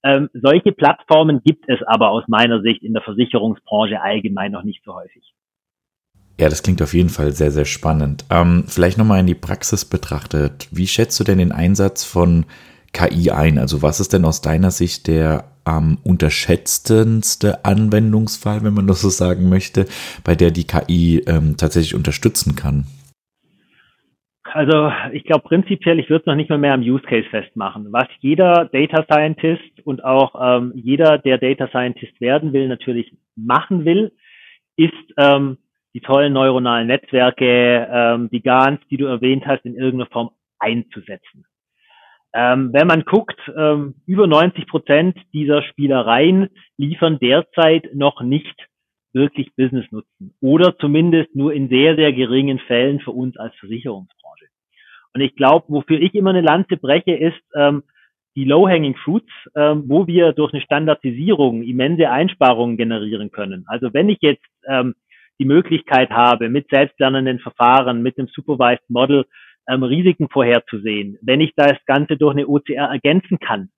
Ähm, 0.07 0.29
solche 0.33 0.71
Plattformen 0.71 1.41
gibt 1.43 1.65
es 1.67 1.79
aber 1.85 2.11
aus 2.11 2.23
meiner 2.27 2.61
Sicht 2.61 2.81
in 2.81 2.93
der 2.93 3.01
Versicherungsbranche 3.01 4.01
allgemein 4.01 4.53
noch 4.53 4.63
nicht 4.63 4.81
so 4.85 4.95
häufig. 4.95 5.33
Ja, 6.39 6.47
das 6.47 6.63
klingt 6.63 6.81
auf 6.81 6.93
jeden 6.93 7.09
Fall 7.09 7.33
sehr, 7.33 7.51
sehr 7.51 7.65
spannend. 7.65 8.23
Ähm, 8.29 8.63
vielleicht 8.67 8.97
nochmal 8.97 9.19
in 9.19 9.27
die 9.27 9.35
Praxis 9.35 9.83
betrachtet. 9.83 10.69
Wie 10.71 10.87
schätzt 10.87 11.19
du 11.19 11.25
denn 11.25 11.39
den 11.39 11.51
Einsatz 11.51 12.05
von 12.05 12.45
KI 12.93 13.31
ein? 13.31 13.57
Also 13.57 13.81
was 13.81 13.99
ist 13.99 14.13
denn 14.13 14.23
aus 14.23 14.39
deiner 14.39 14.71
Sicht 14.71 15.07
der 15.07 15.45
am 15.65 15.97
unterschätztendste 16.03 17.65
Anwendungsfall, 17.65 18.63
wenn 18.63 18.73
man 18.73 18.87
das 18.87 19.01
so 19.01 19.09
sagen 19.09 19.49
möchte, 19.49 19.87
bei 20.23 20.35
der 20.35 20.51
die 20.51 20.65
KI 20.65 21.23
ähm, 21.27 21.57
tatsächlich 21.57 21.95
unterstützen 21.95 22.55
kann? 22.55 22.85
Also 24.53 24.91
ich 25.11 25.23
glaube 25.23 25.47
prinzipiell, 25.47 25.99
ich 25.99 26.09
würde 26.09 26.21
es 26.21 26.25
noch 26.25 26.35
nicht 26.35 26.49
mal 26.49 26.57
mehr 26.57 26.73
am 26.73 26.81
Use 26.81 27.03
Case 27.03 27.27
festmachen. 27.29 27.87
Was 27.91 28.07
jeder 28.19 28.65
Data 28.65 29.03
Scientist 29.03 29.85
und 29.85 30.03
auch 30.03 30.35
ähm, 30.39 30.71
jeder, 30.75 31.17
der 31.17 31.37
Data 31.37 31.67
Scientist 31.67 32.19
werden 32.21 32.53
will, 32.53 32.67
natürlich 32.67 33.13
machen 33.35 33.85
will, 33.85 34.13
ist 34.77 34.93
ähm, 35.17 35.57
die 35.93 36.01
tollen 36.01 36.33
neuronalen 36.33 36.87
Netzwerke, 36.87 37.87
ähm, 37.91 38.29
die 38.31 38.41
GANs, 38.41 38.79
die 38.89 38.97
du 38.97 39.05
erwähnt 39.05 39.45
hast, 39.45 39.65
in 39.65 39.75
irgendeiner 39.75 40.09
Form 40.11 40.31
einzusetzen. 40.59 41.45
Ähm, 42.33 42.71
wenn 42.73 42.87
man 42.87 43.03
guckt, 43.03 43.39
ähm, 43.57 43.95
über 44.05 44.27
90 44.27 44.67
Prozent 44.67 45.17
dieser 45.33 45.63
Spielereien 45.63 46.49
liefern 46.77 47.19
derzeit 47.19 47.89
noch 47.95 48.21
nicht 48.21 48.55
wirklich 49.13 49.55
Business-Nutzen 49.55 50.35
oder 50.41 50.77
zumindest 50.77 51.35
nur 51.35 51.53
in 51.53 51.69
sehr, 51.69 51.95
sehr 51.95 52.13
geringen 52.13 52.59
Fällen 52.59 52.99
für 52.99 53.11
uns 53.11 53.37
als 53.37 53.55
Versicherungsbranche. 53.55 54.16
Und 55.17 55.21
ich 55.21 55.35
glaube, 55.35 55.65
wofür 55.69 55.99
ich 55.99 56.13
immer 56.13 56.29
eine 56.29 56.41
Lanze 56.41 56.77
breche, 56.77 57.15
ist 57.15 57.41
ähm, 57.55 57.81
die 58.35 58.45
Low-Hanging 58.45 58.95
Fruits, 58.97 59.31
ähm, 59.55 59.85
wo 59.87 60.05
wir 60.05 60.31
durch 60.31 60.53
eine 60.53 60.61
Standardisierung 60.61 61.63
immense 61.63 62.11
Einsparungen 62.11 62.77
generieren 62.77 63.31
können. 63.31 63.65
Also 63.65 63.95
wenn 63.95 64.09
ich 64.09 64.19
jetzt 64.21 64.45
ähm, 64.67 64.93
die 65.39 65.45
Möglichkeit 65.45 66.11
habe, 66.11 66.49
mit 66.49 66.69
selbstlernenden 66.69 67.39
Verfahren, 67.39 68.03
mit 68.03 68.19
dem 68.19 68.27
Supervised 68.27 68.87
Model 68.89 69.25
ähm, 69.67 69.81
Risiken 69.81 70.29
vorherzusehen, 70.29 71.17
wenn 71.23 71.41
ich 71.41 71.53
das 71.55 71.79
Ganze 71.87 72.15
durch 72.15 72.35
eine 72.35 72.47
OCR 72.47 72.91
ergänzen 72.91 73.39
kann, 73.39 73.69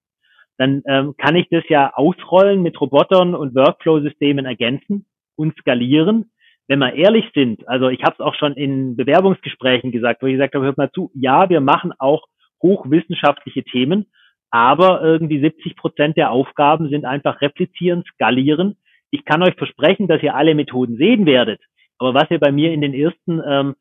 dann 0.58 0.84
ähm, 0.88 1.16
kann 1.18 1.38
ich 1.38 1.48
das 1.50 1.64
ja 1.70 1.94
ausrollen 1.94 2.62
mit 2.62 2.82
Robotern 2.82 3.34
und 3.34 3.56
Workflow-Systemen 3.56 4.46
ergänzen 4.46 5.06
und 5.38 5.56
skalieren. 5.58 6.32
Wenn 6.70 6.80
wir 6.80 6.94
ehrlich 6.94 7.26
sind, 7.34 7.68
also 7.68 7.90
ich 7.90 8.04
habe 8.04 8.14
es 8.14 8.22
auch 8.22 8.36
schon 8.36 8.54
in 8.54 8.96
Bewerbungsgesprächen 8.96 9.92
gesagt, 9.92 10.22
wo 10.22 10.28
ich 10.28 10.34
gesagt 10.34 10.56
habe, 10.56 10.64
hört 10.64 10.78
mal 10.78 10.92
zu, 10.92 11.12
ja, 11.14 11.50
wir 11.50 11.60
machen 11.60 11.92
auch 12.00 12.24
hochwissenschaftliche 12.64 13.64
Themen, 13.66 14.06
aber 14.50 15.02
irgendwie 15.02 15.42
70 15.42 15.76
Prozent 15.76 16.16
der 16.16 16.32
Aufgaben 16.32 16.90
sind 16.90 17.04
einfach 17.04 17.42
replizieren, 17.42 18.04
skalieren 18.14 18.78
ich 19.12 19.26
kann 19.26 19.44
euch 19.44 19.56
versprechen, 19.56 20.08
dass 20.08 20.22
ihr 20.22 20.36
alle 20.36 20.56
Methoden 20.56 20.98
sehen 20.98 21.26
werdet. 21.26 21.62
Aber 21.98 22.14
was 22.14 22.30
ihr 22.30 22.40
bei 22.40 22.52
mir 22.52 22.72
in 22.72 22.82
den 22.82 22.94
ersten 22.94 23.42
ähm, 23.46 23.76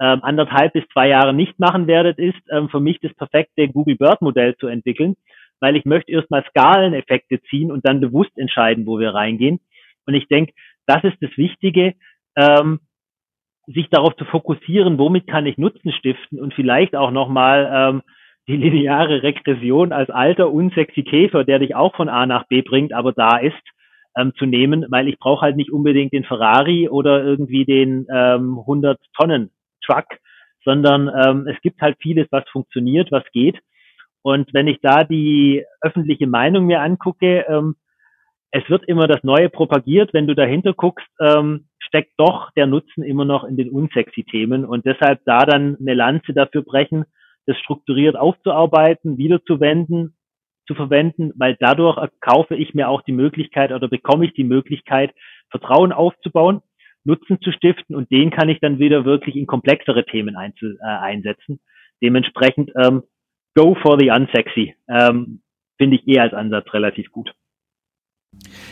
ähm, 0.00 0.20
anderthalb 0.22 0.72
bis 0.72 0.84
zwei 0.92 1.08
Jahren 1.08 1.36
nicht 1.36 1.58
machen 1.58 1.86
werdet, 1.86 2.18
ist 2.18 2.40
ähm, 2.50 2.68
für 2.68 2.80
mich 2.80 2.98
das 3.00 3.14
perfekte 3.14 3.68
Google 3.68 3.96
Bird 3.96 4.20
Modell 4.20 4.56
zu 4.56 4.66
entwickeln, 4.66 5.14
weil 5.60 5.76
ich 5.76 5.84
möchte 5.84 6.12
erstmal 6.12 6.44
Skaleneffekte 6.50 7.40
ziehen 7.42 7.70
und 7.70 7.86
dann 7.86 8.00
bewusst 8.00 8.36
entscheiden, 8.36 8.86
wo 8.86 8.98
wir 8.98 9.14
reingehen. 9.14 9.60
Und 10.06 10.14
ich 10.14 10.26
denke, 10.28 10.52
das 10.86 11.04
ist 11.04 11.16
das 11.20 11.30
Wichtige, 11.36 11.94
ähm, 12.36 12.80
sich 13.66 13.88
darauf 13.90 14.16
zu 14.16 14.24
fokussieren, 14.24 14.98
womit 14.98 15.26
kann 15.26 15.46
ich 15.46 15.58
Nutzen 15.58 15.92
stiften 15.92 16.40
und 16.40 16.54
vielleicht 16.54 16.96
auch 16.96 17.10
nochmal 17.10 17.70
ähm, 17.72 18.02
die 18.48 18.56
lineare 18.56 19.22
Regression 19.22 19.92
als 19.92 20.10
alter, 20.10 20.52
unsexy 20.52 21.04
Käfer, 21.04 21.44
der 21.44 21.60
dich 21.60 21.76
auch 21.76 21.94
von 21.94 22.08
A 22.08 22.26
nach 22.26 22.46
B 22.48 22.62
bringt, 22.62 22.92
aber 22.92 23.12
da 23.12 23.36
ist, 23.36 23.62
ähm, 24.16 24.32
zu 24.36 24.46
nehmen, 24.46 24.86
weil 24.90 25.08
ich 25.08 25.18
brauche 25.18 25.42
halt 25.42 25.56
nicht 25.56 25.72
unbedingt 25.72 26.12
den 26.12 26.24
Ferrari 26.24 26.88
oder 26.88 27.22
irgendwie 27.22 27.64
den 27.64 28.06
ähm, 28.12 28.58
100 28.58 29.00
Tonnen 29.16 29.50
Truck, 29.84 30.06
sondern 30.64 31.08
ähm, 31.08 31.46
es 31.48 31.60
gibt 31.62 31.80
halt 31.80 31.96
vieles, 32.00 32.26
was 32.30 32.44
funktioniert, 32.50 33.10
was 33.10 33.24
geht. 33.32 33.58
Und 34.22 34.54
wenn 34.54 34.68
ich 34.68 34.80
da 34.80 35.02
die 35.02 35.64
öffentliche 35.80 36.26
Meinung 36.26 36.66
mir 36.66 36.80
angucke, 36.80 37.44
ähm, 37.48 37.76
es 38.52 38.68
wird 38.68 38.86
immer 38.86 39.08
das 39.08 39.24
Neue 39.24 39.48
propagiert. 39.48 40.12
Wenn 40.12 40.26
du 40.26 40.34
dahinter 40.34 40.74
guckst, 40.74 41.08
ähm, 41.20 41.64
steckt 41.80 42.12
doch 42.18 42.50
der 42.52 42.66
Nutzen 42.66 43.02
immer 43.02 43.24
noch 43.24 43.44
in 43.44 43.56
den 43.56 43.70
unsexy 43.70 44.24
Themen 44.24 44.64
und 44.64 44.84
deshalb 44.86 45.24
da 45.24 45.44
dann 45.44 45.76
eine 45.80 45.94
Lanze 45.94 46.34
dafür 46.34 46.62
brechen, 46.62 47.06
das 47.46 47.56
strukturiert 47.58 48.16
aufzuarbeiten, 48.16 49.18
wiederzuwenden, 49.18 50.14
zu 50.66 50.74
verwenden, 50.74 51.32
weil 51.34 51.56
dadurch 51.58 51.98
kaufe 52.20 52.54
ich 52.54 52.72
mir 52.72 52.88
auch 52.88 53.02
die 53.02 53.12
Möglichkeit 53.12 53.72
oder 53.72 53.88
bekomme 53.88 54.26
ich 54.26 54.34
die 54.34 54.44
Möglichkeit, 54.44 55.12
Vertrauen 55.50 55.92
aufzubauen, 55.92 56.60
Nutzen 57.04 57.40
zu 57.40 57.50
stiften 57.52 57.96
und 57.96 58.12
den 58.12 58.30
kann 58.30 58.48
ich 58.48 58.60
dann 58.60 58.78
wieder 58.78 59.04
wirklich 59.04 59.34
in 59.34 59.46
komplexere 59.46 60.04
Themen 60.04 60.36
einzu, 60.36 60.66
äh, 60.66 60.84
einsetzen. 60.84 61.58
Dementsprechend 62.00 62.70
ähm, 62.76 63.02
go 63.56 63.74
for 63.82 63.98
the 63.98 64.10
unsexy. 64.10 64.76
Ähm, 64.88 65.42
Finde 65.78 65.96
ich 65.96 66.06
eher 66.06 66.22
als 66.22 66.34
Ansatz 66.34 66.72
relativ 66.72 67.10
gut. 67.10 67.32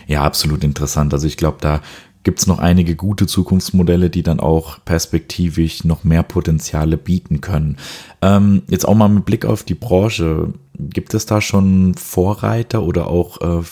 Ja, 0.06 0.22
absolut 0.22 0.64
interessant. 0.64 1.12
Also 1.14 1.26
ich 1.26 1.36
glaube, 1.36 1.58
da 1.60 1.80
gibt 2.22 2.38
es 2.38 2.46
noch 2.46 2.58
einige 2.58 2.96
gute 2.96 3.26
Zukunftsmodelle, 3.26 4.10
die 4.10 4.22
dann 4.22 4.40
auch 4.40 4.84
perspektivisch 4.84 5.84
noch 5.84 6.04
mehr 6.04 6.22
Potenziale 6.22 6.96
bieten 6.96 7.40
können. 7.40 7.76
Ähm, 8.20 8.62
jetzt 8.68 8.86
auch 8.86 8.94
mal 8.94 9.08
mit 9.08 9.24
Blick 9.24 9.46
auf 9.46 9.64
die 9.64 9.74
Branche. 9.74 10.52
Gibt 10.78 11.14
es 11.14 11.26
da 11.26 11.40
schon 11.40 11.94
Vorreiter 11.94 12.82
oder 12.82 13.06
auch 13.06 13.40
äh, 13.40 13.62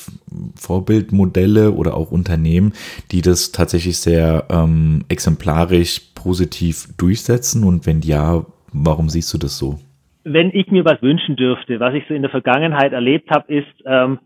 Vorbildmodelle 0.57 1.73
oder 1.73 1.95
auch 1.95 2.11
Unternehmen, 2.11 2.73
die 3.11 3.23
das 3.23 3.53
tatsächlich 3.53 3.99
sehr 3.99 4.47
ähm, 4.51 5.05
exemplarisch 5.09 6.01
positiv 6.15 6.89
durchsetzen? 6.97 7.65
Und 7.65 7.87
wenn 7.87 8.01
ja, 8.01 8.45
warum 8.73 9.09
siehst 9.09 9.33
du 9.35 9.39
das 9.39 9.59
so? 9.59 9.79
Wenn 10.25 10.51
ich 10.51 10.71
mir 10.71 10.85
was 10.85 11.01
wünschen 11.01 11.37
dürfte, 11.37 11.81
was 11.81 11.95
ich 11.95 12.05
so 12.09 12.15
in 12.15 12.23
der 12.23 12.31
Vergangenheit 12.31 12.93
erlebt 12.93 13.31
habe, 13.31 13.55
ist, 13.55 13.67
ähm, 13.87 14.19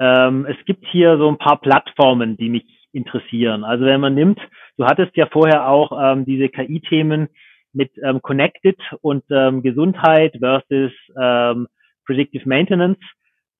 ähm, 0.00 0.46
es 0.46 0.56
gibt 0.64 0.84
hier 0.86 1.18
so 1.18 1.28
ein 1.28 1.38
paar 1.38 1.60
Plattformen, 1.60 2.36
die 2.36 2.48
mich 2.48 2.88
interessieren. 2.92 3.62
Also 3.62 3.84
wenn 3.84 4.00
man 4.00 4.14
nimmt, 4.14 4.40
du 4.78 4.86
hattest 4.86 5.16
ja 5.16 5.26
vorher 5.26 5.68
auch 5.68 5.92
ähm, 5.92 6.24
diese 6.24 6.48
KI-Themen 6.48 7.28
mit 7.72 7.92
ähm, 8.02 8.20
Connected 8.22 8.78
und 9.02 9.22
ähm, 9.30 9.62
Gesundheit 9.62 10.36
versus 10.40 10.90
ähm, 11.20 11.68
Predictive 12.06 12.48
Maintenance. 12.48 12.98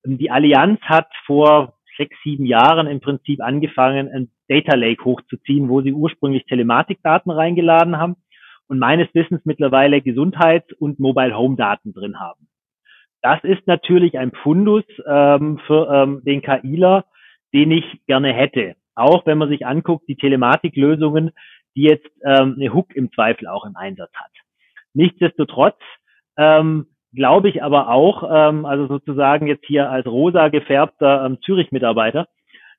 Die 0.03 0.31
Allianz 0.31 0.81
hat 0.81 1.07
vor 1.25 1.75
sechs, 1.97 2.17
sieben 2.23 2.45
Jahren 2.45 2.87
im 2.87 2.99
Prinzip 2.99 3.41
angefangen, 3.41 4.09
ein 4.09 4.31
Data 4.49 4.75
Lake 4.75 5.05
hochzuziehen, 5.05 5.69
wo 5.69 5.81
sie 5.81 5.93
ursprünglich 5.93 6.45
Telematikdaten 6.45 7.31
reingeladen 7.31 7.97
haben 7.97 8.15
und 8.67 8.79
meines 8.79 9.07
Wissens 9.13 9.41
mittlerweile 9.45 10.01
Gesundheits- 10.01 10.73
und 10.73 10.99
Mobile 10.99 11.37
Home 11.37 11.55
Daten 11.55 11.93
drin 11.93 12.19
haben. 12.19 12.47
Das 13.21 13.43
ist 13.43 13.67
natürlich 13.67 14.17
ein 14.17 14.31
Fundus 14.31 14.83
ähm, 15.07 15.59
für 15.67 15.89
ähm, 15.91 16.21
den 16.25 16.41
KIler, 16.41 17.05
den 17.53 17.71
ich 17.71 17.85
gerne 18.07 18.33
hätte. 18.33 18.75
Auch 18.95 19.25
wenn 19.25 19.37
man 19.37 19.49
sich 19.49 19.65
anguckt, 19.65 20.07
die 20.07 20.15
Telematiklösungen, 20.15 21.31
die 21.75 21.83
jetzt 21.83 22.09
ähm, 22.25 22.55
eine 22.57 22.73
Hook 22.73 22.95
im 22.95 23.11
Zweifel 23.11 23.47
auch 23.47 23.65
im 23.65 23.75
Einsatz 23.75 24.11
hat. 24.15 24.31
Nichtsdestotrotz 24.93 25.79
ähm, 26.37 26.87
glaube 27.13 27.49
ich 27.49 27.63
aber 27.63 27.89
auch, 27.89 28.23
ähm, 28.29 28.65
also 28.65 28.87
sozusagen 28.87 29.47
jetzt 29.47 29.65
hier 29.65 29.89
als 29.89 30.05
rosa 30.07 30.49
gefärbter 30.49 31.25
ähm, 31.25 31.37
Zürich-Mitarbeiter, 31.41 32.27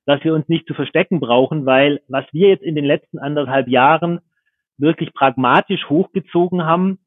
dass 0.07 0.23
wir 0.25 0.35
uns 0.35 0.49
nicht 0.49 0.67
zu 0.67 0.75
verstecken 0.75 1.21
brauchen, 1.21 1.67
weil 1.67 2.01
was 2.09 2.25
wir 2.33 2.49
jetzt 2.49 2.65
in 2.65 2.75
den 2.75 2.85
letzten 2.85 3.19
anderthalb 3.19 3.69
Jahren 3.69 4.21
wirklich 4.77 5.15
pragmatisch 5.15 5.89
hochgezogen 5.89 6.65
haben, 6.65 6.99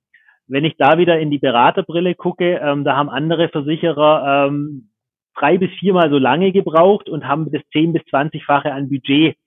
wenn 0.47 0.65
ich 0.65 0.77
da 0.77 0.97
wieder 0.97 1.19
in 1.19 1.31
die 1.31 1.39
Beraterbrille 1.39 2.15
gucke, 2.15 2.59
ähm, 2.61 2.83
da 2.83 2.95
haben 2.95 3.09
andere 3.09 3.49
Versicherer 3.49 4.47
ähm, 4.47 4.89
drei 5.35 5.57
bis 5.57 5.71
viermal 5.79 6.09
so 6.09 6.17
lange 6.17 6.51
gebraucht 6.51 7.09
und 7.09 7.27
haben 7.27 7.51
das 7.51 7.61
zehn 7.71 7.93
bis 7.93 8.03
zwanzigfache 8.05 8.71
an 8.71 8.89
Budget 8.89 9.37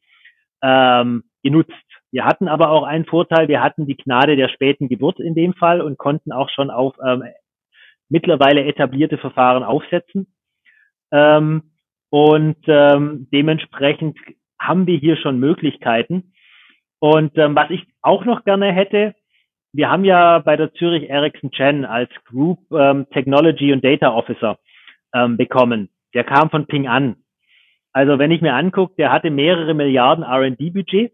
ähm, 0.62 1.24
genutzt. 1.42 1.72
Wir 2.10 2.24
hatten 2.24 2.48
aber 2.48 2.70
auch 2.70 2.84
einen 2.84 3.04
Vorteil, 3.04 3.48
wir 3.48 3.62
hatten 3.62 3.86
die 3.86 3.96
Gnade 3.96 4.36
der 4.36 4.48
späten 4.48 4.88
Geburt 4.88 5.20
in 5.20 5.34
dem 5.34 5.54
Fall 5.54 5.80
und 5.80 5.98
konnten 5.98 6.32
auch 6.32 6.50
schon 6.50 6.70
auf 6.70 6.94
ähm, 7.06 7.24
mittlerweile 8.08 8.64
etablierte 8.64 9.18
Verfahren 9.18 9.62
aufsetzen. 9.62 10.32
Ähm, 11.12 11.70
und 12.10 12.56
ähm, 12.66 13.28
dementsprechend 13.32 14.18
haben 14.58 14.86
wir 14.86 14.98
hier 14.98 15.16
schon 15.16 15.38
Möglichkeiten. 15.38 16.32
Und 16.98 17.36
ähm, 17.36 17.54
was 17.54 17.70
ich 17.70 17.86
auch 18.02 18.24
noch 18.24 18.44
gerne 18.44 18.72
hätte, 18.72 19.14
wir 19.72 19.90
haben 19.90 20.04
ja 20.04 20.38
bei 20.38 20.56
der 20.56 20.72
Zürich 20.74 21.08
Ericsson 21.08 21.50
Chen 21.50 21.84
als 21.84 22.10
Group 22.26 22.60
ähm, 22.72 23.06
Technology 23.10 23.72
und 23.72 23.84
Data 23.84 24.12
Officer 24.12 24.58
ähm, 25.14 25.36
bekommen. 25.36 25.90
Der 26.14 26.24
kam 26.24 26.50
von 26.50 26.66
Ping 26.66 26.88
an. 26.88 27.16
Also 27.92 28.18
wenn 28.18 28.30
ich 28.30 28.40
mir 28.40 28.54
angucke, 28.54 28.94
der 28.96 29.12
hatte 29.12 29.30
mehrere 29.30 29.74
Milliarden 29.74 30.24
R&D-Budget, 30.24 31.12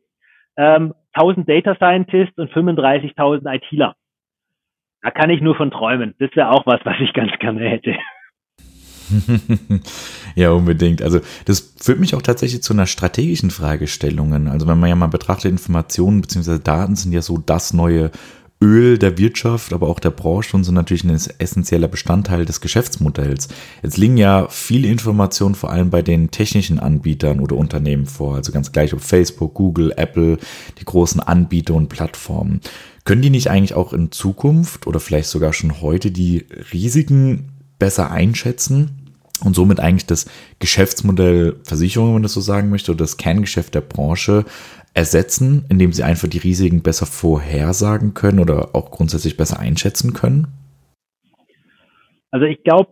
ähm, 0.57 0.95
1000 1.15 1.49
Data 1.49 1.75
Scientists 1.77 2.39
und 2.39 2.53
35.000 2.53 3.55
ITler. 3.55 3.95
Da 5.03 5.11
kann 5.11 5.31
ich 5.31 5.41
nur 5.41 5.55
von 5.55 5.71
träumen. 5.71 6.15
Das 6.19 6.35
wäre 6.35 6.51
auch 6.51 6.67
was, 6.67 6.81
was 6.85 6.97
ich 7.01 7.13
ganz 7.13 7.33
gerne 7.39 7.69
hätte. 7.69 7.95
ja, 10.35 10.51
unbedingt. 10.51 11.03
Also 11.03 11.21
das 11.45 11.75
führt 11.79 12.01
mich 12.01 12.15
auch 12.15 12.23
tatsächlich 12.23 12.63
zu 12.63 12.73
einer 12.73 12.87
strategischen 12.87 13.51
Fragestellung. 13.51 14.49
Also 14.49 14.67
wenn 14.67 14.79
man 14.79 14.89
ja 14.89 14.97
mal 14.97 15.09
betrachtet, 15.09 15.51
Informationen 15.51 16.23
bzw. 16.23 16.59
Daten 16.59 16.97
sind 16.97 17.13
ja 17.13 17.23
so 17.23 17.39
das 17.39 17.75
neue 17.75 18.11
Öl 18.65 18.97
der 18.97 19.19
Wirtschaft, 19.19 19.75
aber 19.75 19.89
auch 19.89 20.01
der 20.01 20.11
Branche 20.11 20.57
und 20.57 20.65
sind 20.65 20.75
natürlich 20.75 21.05
ein 21.05 21.11
essentieller 21.39 21.87
Bestandteil 21.87 22.47
des 22.47 22.63
Geschäftsmodells. 22.63 23.49
Jetzt 23.83 23.99
liegen 23.99 24.17
ja 24.17 24.49
viele 24.49 24.89
Informationen 24.89 25.55
vor 25.55 25.71
allem 25.71 25.91
bei 25.91 26.01
den 26.01 26.31
technischen 26.31 26.79
Anbietern 26.79 27.41
oder 27.41 27.57
Unternehmen 27.57 28.07
vor, 28.07 28.37
also 28.37 28.53
ganz 28.53 28.73
gleich 28.73 28.95
ob 28.95 29.03
Facebook, 29.03 29.53
Google, 29.53 29.93
Apple, 29.97 30.39
die 30.79 30.85
großen 30.87 31.21
Anbieter 31.21 31.75
und 31.75 31.91
Plattformen. 31.91 32.61
Können 33.05 33.21
die 33.21 33.29
nicht 33.29 33.51
eigentlich 33.51 33.75
auch 33.75 33.93
in 33.93 34.11
Zukunft 34.11 34.87
oder 34.87 34.99
vielleicht 34.99 35.29
sogar 35.29 35.53
schon 35.53 35.83
heute 35.83 36.11
die 36.11 36.47
Risiken 36.73 37.51
besser 37.79 38.11
einschätzen 38.11 39.13
und 39.43 39.55
somit 39.55 39.79
eigentlich 39.79 40.07
das 40.07 40.25
Geschäftsmodell 40.59 41.57
Versicherung, 41.65 42.09
wenn 42.09 42.15
man 42.15 42.23
das 42.23 42.33
so 42.33 42.41
sagen 42.41 42.71
möchte, 42.71 42.93
oder 42.93 43.05
das 43.05 43.19
Kerngeschäft 43.19 43.75
der 43.75 43.83
Branche 43.83 44.47
ersetzen, 44.95 45.67
indem 45.69 45.93
sie 45.93 46.05
einfach 46.05 46.29
die 46.29 46.39
Risiken 46.39 46.83
besser 46.83 47.07
vorhersagen 47.07 48.15
können 48.15 48.39
oder 48.39 48.75
auch 48.75 48.91
grundsätzlich 48.91 49.37
besser 49.37 49.61
einschätzen 49.61 50.15
können? 50.15 50.47
Also 52.31 52.47
ich 52.47 52.63
glaube, 52.63 52.91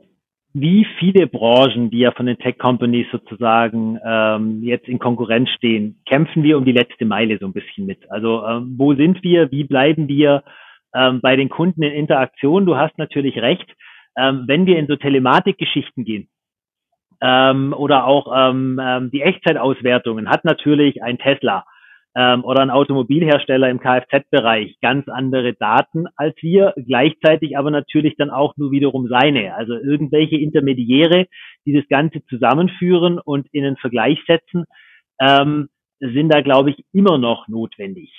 wie 0.55 0.87
viele 0.99 1.27
Branchen, 1.27 1.91
die 1.91 2.01
ja 2.01 2.13
von 2.13 2.27
den 2.27 2.39
Tech-Companies 2.39 3.07
sozusagen 3.11 3.99
ähm, 4.05 4.63
jetzt 4.63 4.87
in 4.87 4.99
Konkurrenz 4.99 5.49
stehen, 5.51 6.01
kämpfen 6.07 6.43
wir 6.43 6.59
um 6.59 6.65
die 6.65 6.73
letzte 6.73 7.07
Meile 7.07 7.39
so 7.39 7.47
ein 7.47 7.55
bisschen 7.55 7.87
mit. 7.87 8.11
Also 8.11 8.45
ähm, 8.47 8.75
wo 8.77 8.95
sind 8.95 9.23
wir, 9.23 9.51
wie 9.51 9.65
bleiben 9.65 10.09
wir 10.09 10.43
ähm, 10.95 11.21
bei 11.23 11.37
den 11.37 11.49
Kunden 11.49 11.83
in 11.83 11.93
Interaktion? 11.93 12.67
Du 12.67 12.77
hast 12.77 12.99
natürlich 12.99 13.39
recht, 13.39 13.67
ähm, 14.17 14.45
wenn 14.47 14.67
wir 14.67 14.79
in 14.79 14.89
so 14.89 14.97
Telematikgeschichten 14.97 16.05
gehen, 16.05 16.29
ähm, 17.23 17.73
oder 17.73 18.05
auch 18.05 18.33
ähm, 18.37 18.81
ähm, 18.83 19.11
die 19.11 19.23
Echtzeitauswertungen 19.23 20.29
hat 20.29 20.45
natürlich 20.45 21.03
ein 21.03 21.19
Tesla 21.19 21.65
ähm, 22.15 22.45
oder 22.45 22.61
ein 22.61 22.71
Automobilhersteller 22.71 23.71
im 23.71 23.81
Kfz-Bereich 23.81 24.77
ganz 24.81 25.09
andere 25.09 25.55
Daten 25.55 26.07
als 26.17 26.35
wir, 26.43 26.75
gleichzeitig 26.77 27.57
aber 27.57 27.71
natürlich 27.71 28.17
dann 28.17 28.31
auch 28.31 28.57
nur 28.57 28.71
wiederum 28.71 29.09
seine. 29.09 29.55
Also 29.55 29.75
irgendwelche 29.75 30.37
Intermediäre, 30.37 31.27
die 31.65 31.73
das 31.73 31.89
Ganze 31.89 32.25
zusammenführen 32.27 33.19
und 33.19 33.47
in 33.53 33.65
einen 33.65 33.77
Vergleich 33.77 34.19
setzen, 34.27 34.65
ähm, 35.21 35.69
sind 36.01 36.29
da, 36.29 36.41
glaube 36.41 36.71
ich, 36.71 36.85
immer 36.93 37.17
noch 37.17 37.49
notwendig. 37.49 38.13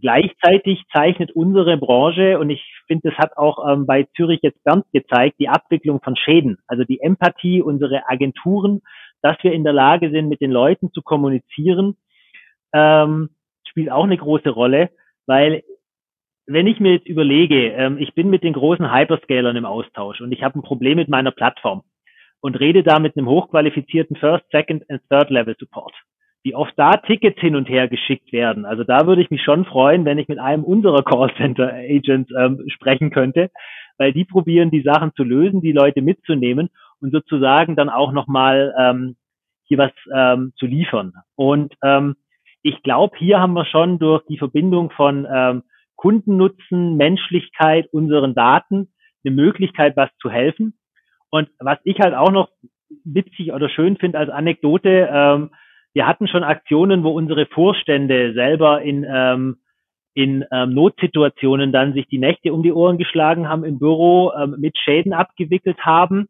Gleichzeitig 0.00 0.82
zeichnet 0.92 1.32
unsere 1.32 1.76
Branche, 1.76 2.38
und 2.38 2.50
ich 2.50 2.62
finde, 2.86 3.10
das 3.10 3.18
hat 3.18 3.36
auch 3.36 3.68
ähm, 3.68 3.86
bei 3.86 4.06
Zürich 4.16 4.40
jetzt 4.42 4.62
ganz 4.64 4.84
gezeigt, 4.92 5.36
die 5.40 5.48
Abwicklung 5.48 6.00
von 6.02 6.16
Schäden, 6.16 6.58
also 6.66 6.84
die 6.84 7.00
Empathie 7.00 7.62
unserer 7.62 8.02
Agenturen, 8.06 8.80
dass 9.22 9.36
wir 9.42 9.52
in 9.52 9.64
der 9.64 9.72
Lage 9.72 10.10
sind, 10.10 10.28
mit 10.28 10.40
den 10.40 10.52
Leuten 10.52 10.92
zu 10.92 11.02
kommunizieren, 11.02 11.96
ähm, 12.72 13.30
spielt 13.66 13.90
auch 13.90 14.04
eine 14.04 14.16
große 14.16 14.50
Rolle, 14.50 14.90
weil 15.26 15.62
wenn 16.46 16.66
ich 16.66 16.80
mir 16.80 16.92
jetzt 16.92 17.06
überlege, 17.06 17.72
ähm, 17.72 17.98
ich 17.98 18.14
bin 18.14 18.30
mit 18.30 18.42
den 18.42 18.54
großen 18.54 18.92
Hyperscalern 18.92 19.56
im 19.56 19.66
Austausch 19.66 20.20
und 20.20 20.32
ich 20.32 20.42
habe 20.42 20.58
ein 20.58 20.62
Problem 20.62 20.96
mit 20.96 21.08
meiner 21.08 21.30
Plattform 21.30 21.82
und 22.40 22.58
rede 22.58 22.82
da 22.82 22.98
mit 22.98 23.16
einem 23.16 23.28
hochqualifizierten 23.28 24.16
First, 24.16 24.44
Second 24.50 24.88
and 24.88 25.02
Third 25.10 25.30
Level 25.30 25.54
Support, 25.58 25.94
wie 26.42 26.54
oft 26.54 26.72
da 26.76 26.96
Tickets 26.96 27.38
hin 27.40 27.54
und 27.54 27.68
her 27.68 27.88
geschickt 27.88 28.32
werden. 28.32 28.64
Also 28.64 28.84
da 28.84 29.06
würde 29.06 29.20
ich 29.20 29.30
mich 29.30 29.42
schon 29.42 29.66
freuen, 29.66 30.04
wenn 30.06 30.18
ich 30.18 30.28
mit 30.28 30.38
einem 30.38 30.64
unserer 30.64 31.02
Callcenter 31.02 31.72
Agents 31.74 32.30
ähm, 32.36 32.64
sprechen 32.68 33.10
könnte, 33.10 33.50
weil 33.98 34.12
die 34.12 34.24
probieren, 34.24 34.70
die 34.70 34.82
Sachen 34.82 35.12
zu 35.14 35.24
lösen, 35.24 35.60
die 35.60 35.72
Leute 35.72 36.00
mitzunehmen 36.00 36.70
und 37.00 37.12
sozusagen 37.12 37.76
dann 37.76 37.90
auch 37.90 38.12
nochmal 38.12 38.74
ähm, 38.78 39.16
hier 39.64 39.78
was 39.78 39.92
ähm, 40.14 40.52
zu 40.56 40.66
liefern. 40.66 41.12
Und 41.34 41.74
ähm, 41.82 42.16
ich 42.62 42.82
glaube, 42.82 43.16
hier 43.18 43.40
haben 43.40 43.54
wir 43.54 43.64
schon 43.64 43.98
durch 43.98 44.24
die 44.26 44.38
Verbindung 44.38 44.90
von 44.90 45.26
ähm, 45.32 45.62
Kundennutzen, 45.96 46.96
Menschlichkeit, 46.96 47.88
unseren 47.92 48.34
Daten 48.34 48.92
eine 49.24 49.34
Möglichkeit, 49.34 49.96
was 49.96 50.10
zu 50.20 50.30
helfen. 50.30 50.78
Und 51.30 51.48
was 51.58 51.78
ich 51.84 51.98
halt 52.00 52.14
auch 52.14 52.30
noch 52.30 52.48
witzig 53.04 53.52
oder 53.52 53.68
schön 53.68 53.96
finde 53.96 54.18
als 54.18 54.30
Anekdote, 54.30 55.08
ähm, 55.12 55.50
wir 55.94 56.06
hatten 56.06 56.28
schon 56.28 56.44
Aktionen, 56.44 57.02
wo 57.02 57.10
unsere 57.10 57.46
Vorstände 57.46 58.32
selber 58.34 58.82
in, 58.82 59.04
ähm, 59.08 59.56
in 60.14 60.44
ähm, 60.52 60.74
Notsituationen 60.74 61.72
dann 61.72 61.92
sich 61.92 62.06
die 62.06 62.18
Nächte 62.18 62.52
um 62.52 62.62
die 62.62 62.72
Ohren 62.72 62.98
geschlagen 62.98 63.48
haben 63.48 63.64
im 63.64 63.78
Büro, 63.78 64.32
ähm, 64.32 64.56
mit 64.58 64.78
Schäden 64.78 65.12
abgewickelt 65.12 65.78
haben, 65.80 66.28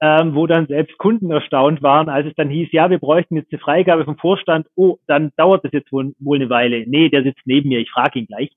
ähm, 0.00 0.34
wo 0.34 0.46
dann 0.46 0.66
selbst 0.66 0.96
Kunden 0.98 1.30
erstaunt 1.30 1.82
waren, 1.82 2.08
als 2.08 2.26
es 2.26 2.34
dann 2.34 2.48
hieß, 2.48 2.72
ja, 2.72 2.88
wir 2.88 2.98
bräuchten 2.98 3.36
jetzt 3.36 3.52
eine 3.52 3.60
Freigabe 3.60 4.04
vom 4.04 4.16
Vorstand, 4.16 4.66
oh, 4.74 4.96
dann 5.06 5.30
dauert 5.36 5.64
das 5.64 5.72
jetzt 5.72 5.92
wohl, 5.92 6.14
wohl 6.18 6.38
eine 6.38 6.48
Weile. 6.48 6.84
Nee, 6.86 7.10
der 7.10 7.22
sitzt 7.22 7.42
neben 7.44 7.68
mir, 7.68 7.80
ich 7.80 7.90
frage 7.90 8.18
ihn 8.18 8.26
gleich. 8.26 8.50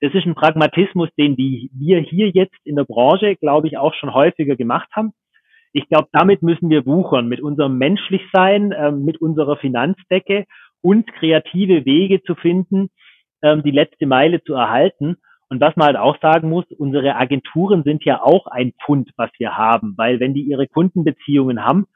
Das 0.00 0.14
ist 0.14 0.26
ein 0.26 0.34
Pragmatismus, 0.34 1.08
den 1.18 1.36
die 1.36 1.70
wir 1.74 2.00
hier 2.00 2.30
jetzt 2.30 2.56
in 2.64 2.76
der 2.76 2.84
Branche, 2.84 3.36
glaube 3.36 3.66
ich, 3.66 3.78
auch 3.78 3.94
schon 3.94 4.12
häufiger 4.12 4.56
gemacht 4.56 4.88
haben. 4.92 5.12
Ich 5.72 5.88
glaube, 5.88 6.08
damit 6.12 6.42
müssen 6.42 6.70
wir 6.70 6.86
wuchern, 6.86 7.28
mit 7.28 7.40
unserem 7.40 7.76
Menschlichsein, 7.76 8.72
äh, 8.72 8.92
mit 8.92 9.20
unserer 9.20 9.56
Finanzdecke 9.56 10.46
und 10.80 11.06
kreative 11.14 11.84
Wege 11.84 12.22
zu 12.22 12.34
finden, 12.34 12.88
ähm, 13.42 13.62
die 13.62 13.70
letzte 13.70 14.06
Meile 14.06 14.42
zu 14.42 14.54
erhalten. 14.54 15.16
Und 15.48 15.60
was 15.60 15.76
man 15.76 15.86
halt 15.86 15.96
auch 15.96 16.18
sagen 16.20 16.50
muss, 16.50 16.64
unsere 16.76 17.14
Agenturen 17.14 17.84
sind 17.84 18.04
ja 18.04 18.22
auch 18.22 18.46
ein 18.46 18.72
Pfund, 18.84 19.10
was 19.16 19.30
wir 19.38 19.56
haben, 19.56 19.94
weil 19.96 20.18
wenn 20.18 20.34
die 20.34 20.42
ihre 20.42 20.66
Kundenbeziehungen 20.66 21.64
haben, 21.64 21.86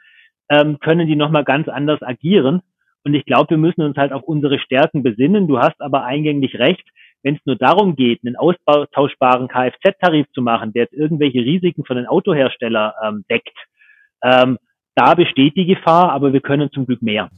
ähm, 0.48 0.78
können 0.78 1.08
die 1.08 1.16
nochmal 1.16 1.44
ganz 1.44 1.68
anders 1.68 2.02
agieren. 2.02 2.62
Und 3.04 3.14
ich 3.14 3.24
glaube, 3.24 3.50
wir 3.50 3.58
müssen 3.58 3.82
uns 3.82 3.96
halt 3.96 4.12
auf 4.12 4.22
unsere 4.22 4.58
Stärken 4.58 5.02
besinnen. 5.02 5.48
Du 5.48 5.58
hast 5.58 5.80
aber 5.80 6.04
eingänglich 6.04 6.58
recht 6.58 6.86
wenn 7.22 7.36
es 7.36 7.40
nur 7.44 7.56
darum 7.56 7.96
geht, 7.96 8.20
einen 8.24 8.36
austauschbaren 8.36 9.48
Kfz-Tarif 9.48 10.26
zu 10.32 10.42
machen, 10.42 10.72
der 10.72 10.84
jetzt 10.84 10.94
irgendwelche 10.94 11.40
Risiken 11.40 11.84
von 11.84 11.96
den 11.96 12.06
Autohersteller 12.06 12.94
ähm, 13.04 13.24
deckt, 13.30 13.56
ähm, 14.22 14.58
da 14.94 15.14
besteht 15.14 15.56
die 15.56 15.66
Gefahr, 15.66 16.12
aber 16.12 16.32
wir 16.32 16.40
können 16.40 16.70
zum 16.72 16.86
Glück 16.86 17.02
mehr. 17.02 17.30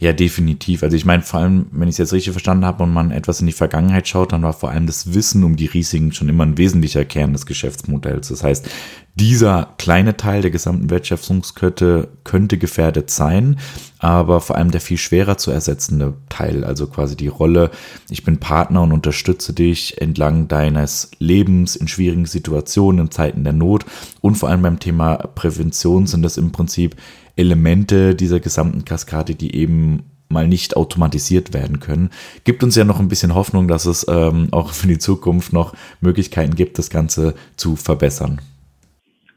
Ja, 0.00 0.14
definitiv. 0.14 0.82
Also 0.82 0.96
ich 0.96 1.04
meine, 1.04 1.22
vor 1.22 1.40
allem, 1.40 1.66
wenn 1.72 1.86
ich 1.86 1.92
es 1.92 1.98
jetzt 1.98 2.14
richtig 2.14 2.32
verstanden 2.32 2.64
habe 2.64 2.82
und 2.82 2.90
man 2.90 3.10
etwas 3.10 3.42
in 3.42 3.46
die 3.46 3.52
Vergangenheit 3.52 4.08
schaut, 4.08 4.32
dann 4.32 4.42
war 4.42 4.54
vor 4.54 4.70
allem 4.70 4.86
das 4.86 5.12
Wissen 5.12 5.44
um 5.44 5.56
die 5.56 5.66
Risiken 5.66 6.12
schon 6.12 6.30
immer 6.30 6.46
ein 6.46 6.56
wesentlicher 6.56 7.04
Kern 7.04 7.34
des 7.34 7.44
Geschäftsmodells. 7.44 8.28
Das 8.28 8.42
heißt, 8.42 8.66
dieser 9.14 9.74
kleine 9.76 10.16
Teil 10.16 10.40
der 10.42 10.50
gesamten 10.50 10.88
Wertschöpfungskette 10.88 12.08
könnte 12.24 12.58
gefährdet 12.58 13.10
sein, 13.10 13.58
aber 13.98 14.40
vor 14.40 14.56
allem 14.56 14.70
der 14.70 14.80
viel 14.80 14.96
schwerer 14.96 15.36
zu 15.36 15.50
ersetzende 15.50 16.14
Teil, 16.28 16.64
also 16.64 16.86
quasi 16.86 17.16
die 17.16 17.28
Rolle, 17.28 17.70
ich 18.08 18.24
bin 18.24 18.38
Partner 18.38 18.82
und 18.82 18.92
unterstütze 18.92 19.52
dich 19.52 20.00
entlang 20.00 20.48
deines 20.48 21.10
Lebens 21.18 21.76
in 21.76 21.88
schwierigen 21.88 22.26
Situationen, 22.26 23.06
in 23.06 23.10
Zeiten 23.10 23.44
der 23.44 23.52
Not. 23.52 23.84
Und 24.20 24.36
vor 24.36 24.48
allem 24.48 24.62
beim 24.62 24.78
Thema 24.78 25.16
Prävention 25.16 26.06
sind 26.06 26.22
das 26.22 26.36
im 26.36 26.52
Prinzip 26.52 26.96
Elemente 27.36 28.14
dieser 28.14 28.40
gesamten 28.40 28.84
Kaskade, 28.84 29.34
die 29.34 29.54
eben 29.54 30.04
mal 30.30 30.46
nicht 30.46 30.76
automatisiert 30.76 31.52
werden 31.52 31.80
können, 31.80 32.10
gibt 32.44 32.62
uns 32.62 32.76
ja 32.76 32.84
noch 32.84 33.00
ein 33.00 33.08
bisschen 33.08 33.34
Hoffnung, 33.34 33.66
dass 33.68 33.84
es 33.84 34.06
ähm, 34.08 34.48
auch 34.52 34.72
für 34.72 34.86
die 34.86 34.98
Zukunft 34.98 35.52
noch 35.52 35.74
Möglichkeiten 36.00 36.54
gibt, 36.54 36.78
das 36.78 36.88
Ganze 36.88 37.34
zu 37.56 37.76
verbessern. 37.76 38.40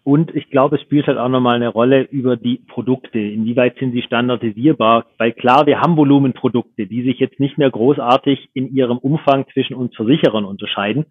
Und 0.04 0.36
ich 0.36 0.50
glaube, 0.50 0.76
es 0.76 0.82
spielt 0.82 1.08
halt 1.08 1.18
auch 1.18 1.30
nochmal 1.30 1.56
eine 1.56 1.70
Rolle 1.70 2.02
über 2.02 2.36
die 2.36 2.58
Produkte. 2.58 3.20
Inwieweit 3.20 3.78
sind 3.80 3.94
sie 3.94 4.02
standardisierbar? 4.02 5.06
Weil 5.18 5.32
klar, 5.32 5.66
wir 5.66 5.80
haben 5.80 5.96
Volumenprodukte, 5.96 6.88
die 6.88 7.04
sich 7.04 7.20
jetzt 7.20 7.40
nicht 7.40 7.58
mehr 7.58 7.72
großartig 7.72 8.50
in 8.54 8.76
ihrem 8.76 8.98
Umfang 8.98 9.46
zwischen 9.54 9.76
uns 9.76 9.96
Versicherern 9.96 10.44
unterscheiden. 10.44 11.06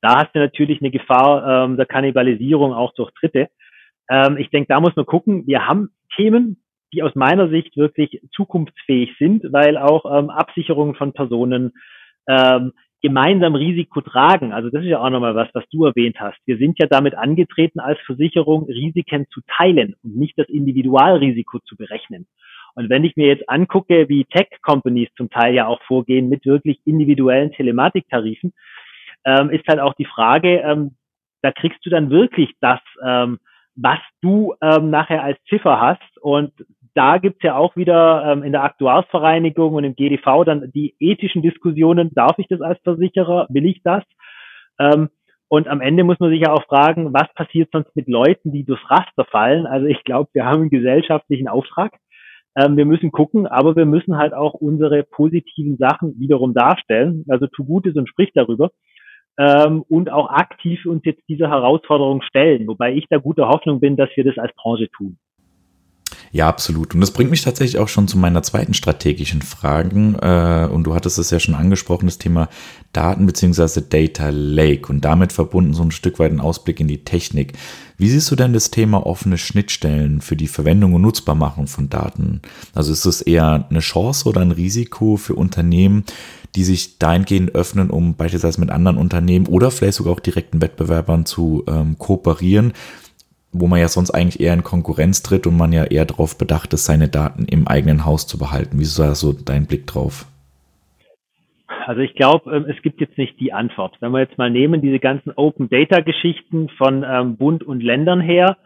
Da 0.00 0.20
hast 0.20 0.34
du 0.34 0.38
natürlich 0.38 0.80
eine 0.80 0.92
Gefahr 0.92 1.64
ähm, 1.64 1.76
der 1.76 1.86
Kannibalisierung 1.86 2.72
auch 2.72 2.94
durch 2.94 3.10
Dritte. 3.18 3.48
Ähm, 4.08 4.36
ich 4.36 4.50
denke, 4.50 4.68
da 4.68 4.78
muss 4.78 4.94
man 4.94 5.06
gucken. 5.06 5.46
Wir 5.48 5.66
haben 5.66 5.90
Themen, 6.14 6.62
die 6.92 7.02
aus 7.02 7.16
meiner 7.16 7.48
Sicht 7.48 7.76
wirklich 7.76 8.20
zukunftsfähig 8.32 9.16
sind, 9.18 9.52
weil 9.52 9.76
auch 9.76 10.04
ähm, 10.16 10.30
Absicherungen 10.30 10.94
von 10.94 11.12
Personen 11.12 11.72
ähm, 12.28 12.72
gemeinsam 13.02 13.54
Risiko 13.54 14.00
tragen. 14.00 14.52
Also 14.52 14.70
das 14.70 14.82
ist 14.82 14.88
ja 14.88 15.00
auch 15.00 15.10
nochmal 15.10 15.34
was, 15.34 15.48
was 15.54 15.64
du 15.70 15.84
erwähnt 15.84 16.18
hast. 16.20 16.38
Wir 16.46 16.58
sind 16.58 16.78
ja 16.78 16.86
damit 16.86 17.14
angetreten, 17.14 17.80
als 17.80 17.98
Versicherung 18.06 18.64
Risiken 18.64 19.26
zu 19.30 19.40
teilen 19.46 19.94
und 20.02 20.16
nicht 20.16 20.38
das 20.38 20.48
Individualrisiko 20.48 21.60
zu 21.60 21.76
berechnen. 21.76 22.26
Und 22.74 22.90
wenn 22.90 23.04
ich 23.04 23.16
mir 23.16 23.26
jetzt 23.26 23.48
angucke, 23.48 24.08
wie 24.08 24.24
Tech-Companies 24.24 25.08
zum 25.16 25.30
Teil 25.30 25.54
ja 25.54 25.66
auch 25.66 25.82
vorgehen 25.82 26.28
mit 26.28 26.46
wirklich 26.46 26.80
individuellen 26.84 27.52
Telematiktarifen, 27.52 28.52
ähm, 29.24 29.50
ist 29.50 29.66
halt 29.68 29.80
auch 29.80 29.94
die 29.94 30.04
Frage, 30.04 30.60
ähm, 30.60 30.96
da 31.42 31.52
kriegst 31.52 31.84
du 31.84 31.90
dann 31.90 32.10
wirklich 32.10 32.50
das, 32.60 32.80
ähm, 33.04 33.38
was 33.74 33.98
du 34.22 34.54
ähm, 34.60 34.90
nachher 34.90 35.22
als 35.22 35.38
Ziffer 35.48 35.80
hast. 35.80 36.18
Und 36.20 36.52
da 36.98 37.18
gibt's 37.18 37.44
ja 37.44 37.56
auch 37.56 37.76
wieder 37.76 38.24
ähm, 38.26 38.42
in 38.42 38.50
der 38.50 38.64
Aktuarsvereinigung 38.64 39.72
und 39.74 39.84
im 39.84 39.94
GDV 39.94 40.44
dann 40.44 40.72
die 40.72 40.96
ethischen 40.98 41.42
Diskussionen, 41.42 42.10
darf 42.12 42.38
ich 42.38 42.48
das 42.48 42.60
als 42.60 42.80
Versicherer, 42.82 43.46
will 43.50 43.66
ich 43.66 43.80
das? 43.84 44.02
Ähm, 44.80 45.08
und 45.46 45.68
am 45.68 45.80
Ende 45.80 46.02
muss 46.02 46.18
man 46.18 46.30
sich 46.30 46.40
ja 46.40 46.52
auch 46.52 46.64
fragen, 46.64 47.14
was 47.14 47.32
passiert 47.34 47.70
sonst 47.72 47.94
mit 47.94 48.08
Leuten, 48.08 48.50
die 48.50 48.64
durchs 48.64 48.90
Raster 48.90 49.24
fallen? 49.24 49.66
Also 49.66 49.86
ich 49.86 50.02
glaube, 50.02 50.30
wir 50.32 50.44
haben 50.44 50.62
einen 50.62 50.70
gesellschaftlichen 50.70 51.46
Auftrag. 51.46 51.92
Ähm, 52.56 52.76
wir 52.76 52.84
müssen 52.84 53.12
gucken, 53.12 53.46
aber 53.46 53.76
wir 53.76 53.86
müssen 53.86 54.18
halt 54.18 54.34
auch 54.34 54.54
unsere 54.54 55.04
positiven 55.04 55.76
Sachen 55.76 56.18
wiederum 56.18 56.52
darstellen. 56.52 57.24
Also 57.28 57.46
tu 57.46 57.64
Gutes 57.64 57.94
und 57.94 58.08
sprich 58.08 58.32
darüber 58.34 58.70
ähm, 59.38 59.84
und 59.88 60.10
auch 60.10 60.30
aktiv 60.30 60.84
uns 60.84 61.02
jetzt 61.04 61.22
dieser 61.28 61.48
Herausforderung 61.48 62.22
stellen, 62.22 62.66
wobei 62.66 62.92
ich 62.92 63.06
da 63.08 63.18
guter 63.18 63.48
Hoffnung 63.48 63.78
bin, 63.78 63.96
dass 63.96 64.10
wir 64.16 64.24
das 64.24 64.36
als 64.36 64.52
Branche 64.56 64.90
tun. 64.90 65.16
Ja, 66.30 66.48
absolut. 66.48 66.94
Und 66.94 67.00
das 67.00 67.10
bringt 67.10 67.30
mich 67.30 67.42
tatsächlich 67.42 67.78
auch 67.78 67.88
schon 67.88 68.08
zu 68.08 68.18
meiner 68.18 68.42
zweiten 68.42 68.74
strategischen 68.74 69.42
Fragen. 69.42 70.14
Äh, 70.16 70.68
und 70.70 70.84
du 70.84 70.94
hattest 70.94 71.18
es 71.18 71.30
ja 71.30 71.40
schon 71.40 71.54
angesprochen, 71.54 72.06
das 72.06 72.18
Thema 72.18 72.48
Daten 72.92 73.26
beziehungsweise 73.26 73.82
Data 73.82 74.28
Lake 74.30 74.90
und 74.90 75.04
damit 75.04 75.32
verbunden 75.32 75.74
so 75.74 75.82
ein 75.82 75.90
Stück 75.90 76.18
weit 76.18 76.32
ein 76.32 76.40
Ausblick 76.40 76.80
in 76.80 76.88
die 76.88 77.04
Technik. 77.04 77.54
Wie 77.96 78.08
siehst 78.08 78.30
du 78.30 78.36
denn 78.36 78.52
das 78.52 78.70
Thema 78.70 79.04
offene 79.06 79.38
Schnittstellen 79.38 80.20
für 80.20 80.36
die 80.36 80.48
Verwendung 80.48 80.94
und 80.94 81.02
Nutzbarmachung 81.02 81.66
von 81.66 81.88
Daten? 81.88 82.42
Also 82.74 82.92
ist 82.92 83.06
es 83.06 83.22
eher 83.22 83.66
eine 83.68 83.80
Chance 83.80 84.28
oder 84.28 84.40
ein 84.40 84.52
Risiko 84.52 85.16
für 85.16 85.34
Unternehmen, 85.34 86.04
die 86.54 86.64
sich 86.64 86.98
dahingehend 86.98 87.54
öffnen, 87.54 87.90
um 87.90 88.14
beispielsweise 88.14 88.60
mit 88.60 88.70
anderen 88.70 88.98
Unternehmen 88.98 89.46
oder 89.46 89.70
vielleicht 89.70 89.96
sogar 89.96 90.14
auch 90.14 90.20
direkten 90.20 90.60
Wettbewerbern 90.60 91.26
zu 91.26 91.64
ähm, 91.66 91.98
kooperieren, 91.98 92.72
wo 93.52 93.66
man 93.66 93.80
ja 93.80 93.88
sonst 93.88 94.10
eigentlich 94.10 94.40
eher 94.40 94.54
in 94.54 94.62
Konkurrenz 94.62 95.22
tritt 95.22 95.46
und 95.46 95.56
man 95.56 95.72
ja 95.72 95.84
eher 95.84 96.04
darauf 96.04 96.36
bedacht 96.36 96.72
ist, 96.74 96.84
seine 96.84 97.08
Daten 97.08 97.46
im 97.46 97.66
eigenen 97.66 98.04
Haus 98.04 98.26
zu 98.26 98.38
behalten. 98.38 98.78
Wie 98.78 98.82
ist 98.82 98.98
da 98.98 99.14
so 99.14 99.32
dein 99.32 99.66
Blick 99.66 99.86
drauf? 99.86 100.26
Also 101.86 102.02
ich 102.02 102.14
glaube, 102.14 102.54
ähm, 102.54 102.66
es 102.68 102.80
gibt 102.82 103.00
jetzt 103.00 103.16
nicht 103.16 103.40
die 103.40 103.52
Antwort. 103.52 103.96
Wenn 104.00 104.12
wir 104.12 104.20
jetzt 104.20 104.36
mal 104.36 104.50
nehmen, 104.50 104.82
diese 104.82 104.98
ganzen 104.98 105.32
Open 105.36 105.70
Data 105.70 106.00
Geschichten 106.00 106.68
von 106.76 107.04
ähm, 107.08 107.36
Bund 107.36 107.62
und 107.64 107.82
Ländern 107.82 108.20
her, 108.20 108.58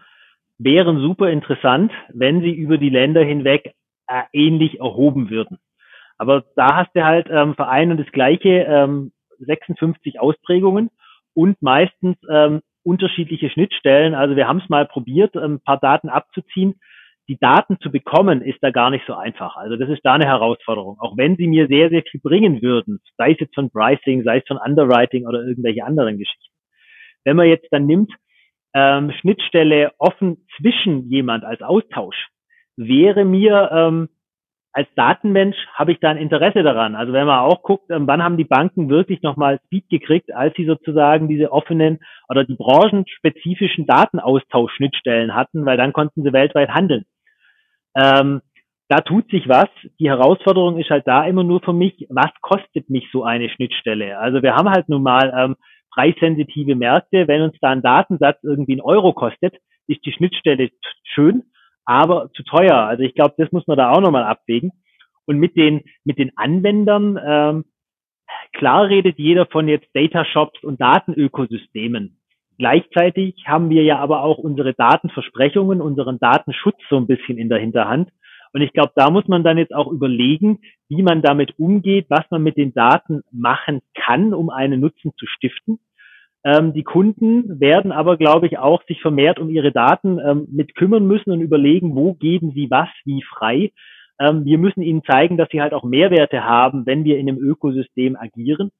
wären 0.58 0.98
super 0.98 1.30
interessant, 1.30 1.92
wenn 2.12 2.40
sie 2.40 2.52
über 2.52 2.78
die 2.78 2.90
Länder 2.90 3.22
hinweg 3.22 3.74
äh, 4.08 4.22
ähnlich 4.32 4.80
erhoben 4.80 5.30
würden. 5.30 5.58
Aber 6.18 6.44
da 6.56 6.76
hast 6.76 6.94
du 6.94 7.04
halt 7.04 7.28
ähm, 7.30 7.54
für 7.54 7.68
ein 7.68 7.90
und 7.90 7.98
das 7.98 8.10
gleiche 8.12 8.66
ähm, 8.68 9.12
56 9.38 10.20
Ausprägungen 10.20 10.90
und 11.34 11.60
meistens 11.62 12.16
ähm, 12.30 12.60
unterschiedliche 12.84 13.50
Schnittstellen. 13.50 14.14
Also 14.14 14.36
wir 14.36 14.48
haben 14.48 14.60
es 14.62 14.68
mal 14.68 14.86
probiert, 14.86 15.36
ein 15.36 15.60
paar 15.60 15.78
Daten 15.78 16.08
abzuziehen. 16.08 16.74
Die 17.28 17.38
Daten 17.38 17.78
zu 17.80 17.90
bekommen, 17.90 18.42
ist 18.42 18.58
da 18.62 18.70
gar 18.70 18.90
nicht 18.90 19.06
so 19.06 19.14
einfach. 19.14 19.56
Also 19.56 19.76
das 19.76 19.88
ist 19.88 20.00
da 20.02 20.14
eine 20.14 20.26
Herausforderung. 20.26 20.98
Auch 21.00 21.16
wenn 21.16 21.36
sie 21.36 21.46
mir 21.46 21.68
sehr, 21.68 21.88
sehr 21.88 22.02
viel 22.02 22.20
bringen 22.20 22.62
würden, 22.62 23.00
sei 23.16 23.32
es 23.32 23.40
jetzt 23.40 23.54
von 23.54 23.70
Pricing, 23.70 24.24
sei 24.24 24.38
es 24.38 24.44
von 24.46 24.58
Underwriting 24.58 25.26
oder 25.26 25.42
irgendwelche 25.44 25.84
anderen 25.84 26.18
Geschichten. 26.18 26.52
Wenn 27.24 27.36
man 27.36 27.46
jetzt 27.46 27.68
dann 27.70 27.86
nimmt, 27.86 28.12
ähm, 28.74 29.12
Schnittstelle 29.20 29.92
offen 29.98 30.46
zwischen 30.56 31.08
jemand 31.08 31.44
als 31.44 31.62
Austausch, 31.62 32.28
wäre 32.76 33.24
mir 33.24 33.70
ähm, 33.72 34.08
als 34.72 34.88
Datenmensch 34.96 35.56
habe 35.74 35.92
ich 35.92 36.00
da 36.00 36.10
ein 36.10 36.16
Interesse 36.16 36.62
daran. 36.62 36.94
Also 36.94 37.12
wenn 37.12 37.26
man 37.26 37.40
auch 37.40 37.62
guckt, 37.62 37.90
ähm, 37.90 38.06
wann 38.06 38.22
haben 38.22 38.38
die 38.38 38.44
Banken 38.44 38.88
wirklich 38.88 39.22
nochmal 39.22 39.60
Speed 39.66 39.88
gekriegt, 39.90 40.34
als 40.34 40.54
sie 40.56 40.64
sozusagen 40.64 41.28
diese 41.28 41.52
offenen 41.52 41.98
oder 42.28 42.44
die 42.44 42.54
branchenspezifischen 42.54 43.86
Datenaustauschschnittstellen 43.86 45.34
hatten, 45.34 45.66
weil 45.66 45.76
dann 45.76 45.92
konnten 45.92 46.22
sie 46.22 46.32
weltweit 46.32 46.70
handeln. 46.70 47.04
Ähm, 47.94 48.40
da 48.88 49.00
tut 49.00 49.30
sich 49.30 49.48
was. 49.48 49.68
Die 49.98 50.08
Herausforderung 50.08 50.78
ist 50.78 50.90
halt 50.90 51.06
da 51.06 51.24
immer 51.24 51.44
nur 51.44 51.60
für 51.60 51.72
mich, 51.72 52.06
was 52.08 52.30
kostet 52.40 52.88
mich 52.88 53.08
so 53.12 53.24
eine 53.24 53.48
Schnittstelle? 53.50 54.18
Also 54.18 54.42
wir 54.42 54.54
haben 54.54 54.70
halt 54.70 54.88
nun 54.88 55.02
mal 55.02 55.32
ähm, 55.36 55.56
preissensitive 55.94 56.74
Märkte. 56.74 57.28
Wenn 57.28 57.42
uns 57.42 57.56
da 57.60 57.70
ein 57.70 57.82
Datensatz 57.82 58.38
irgendwie 58.42 58.76
ein 58.76 58.80
Euro 58.80 59.12
kostet, 59.12 59.54
ist 59.86 60.04
die 60.04 60.12
Schnittstelle 60.12 60.70
schön, 61.04 61.44
aber 61.92 62.30
zu 62.32 62.42
teuer. 62.42 62.76
Also 62.76 63.02
ich 63.02 63.14
glaube, 63.14 63.34
das 63.36 63.52
muss 63.52 63.66
man 63.66 63.76
da 63.76 63.90
auch 63.90 64.00
nochmal 64.00 64.24
abwägen. 64.24 64.72
Und 65.26 65.38
mit 65.38 65.56
den, 65.56 65.82
mit 66.04 66.18
den 66.18 66.36
Anwendern, 66.36 67.18
ähm, 67.24 67.64
klar 68.52 68.88
redet 68.88 69.18
jeder 69.18 69.46
von 69.46 69.68
jetzt 69.68 69.88
Data 69.94 70.24
Shops 70.24 70.62
und 70.64 70.80
Datenökosystemen. 70.80 72.18
Gleichzeitig 72.58 73.44
haben 73.46 73.70
wir 73.70 73.82
ja 73.82 73.98
aber 73.98 74.22
auch 74.22 74.38
unsere 74.38 74.74
Datenversprechungen, 74.74 75.80
unseren 75.80 76.18
Datenschutz 76.18 76.78
so 76.88 76.96
ein 76.96 77.06
bisschen 77.06 77.38
in 77.38 77.48
der 77.48 77.58
Hinterhand. 77.58 78.10
Und 78.52 78.60
ich 78.60 78.72
glaube, 78.72 78.92
da 78.94 79.10
muss 79.10 79.26
man 79.28 79.44
dann 79.44 79.58
jetzt 79.58 79.74
auch 79.74 79.90
überlegen, 79.90 80.60
wie 80.88 81.02
man 81.02 81.22
damit 81.22 81.58
umgeht, 81.58 82.06
was 82.08 82.24
man 82.30 82.42
mit 82.42 82.56
den 82.56 82.74
Daten 82.74 83.22
machen 83.30 83.80
kann, 83.94 84.34
um 84.34 84.50
einen 84.50 84.80
Nutzen 84.80 85.12
zu 85.16 85.26
stiften. 85.26 85.78
Ähm, 86.44 86.72
die 86.72 86.82
Kunden 86.82 87.60
werden 87.60 87.92
aber, 87.92 88.16
glaube 88.16 88.46
ich, 88.46 88.58
auch 88.58 88.82
sich 88.84 89.00
vermehrt 89.00 89.38
um 89.38 89.48
ihre 89.48 89.72
Daten 89.72 90.18
ähm, 90.18 90.48
mit 90.50 90.74
kümmern 90.74 91.06
müssen 91.06 91.30
und 91.30 91.40
überlegen, 91.40 91.94
wo 91.94 92.14
geben 92.14 92.52
sie 92.52 92.70
was 92.70 92.88
wie 93.04 93.22
frei. 93.22 93.72
Ähm, 94.18 94.44
wir 94.44 94.58
müssen 94.58 94.82
ihnen 94.82 95.04
zeigen, 95.04 95.36
dass 95.36 95.48
sie 95.50 95.60
halt 95.60 95.72
auch 95.72 95.84
Mehrwerte 95.84 96.44
haben, 96.44 96.84
wenn 96.86 97.04
wir 97.04 97.18
in 97.18 97.28
einem 97.28 97.38
Ökosystem 97.38 98.16
agieren. 98.16 98.70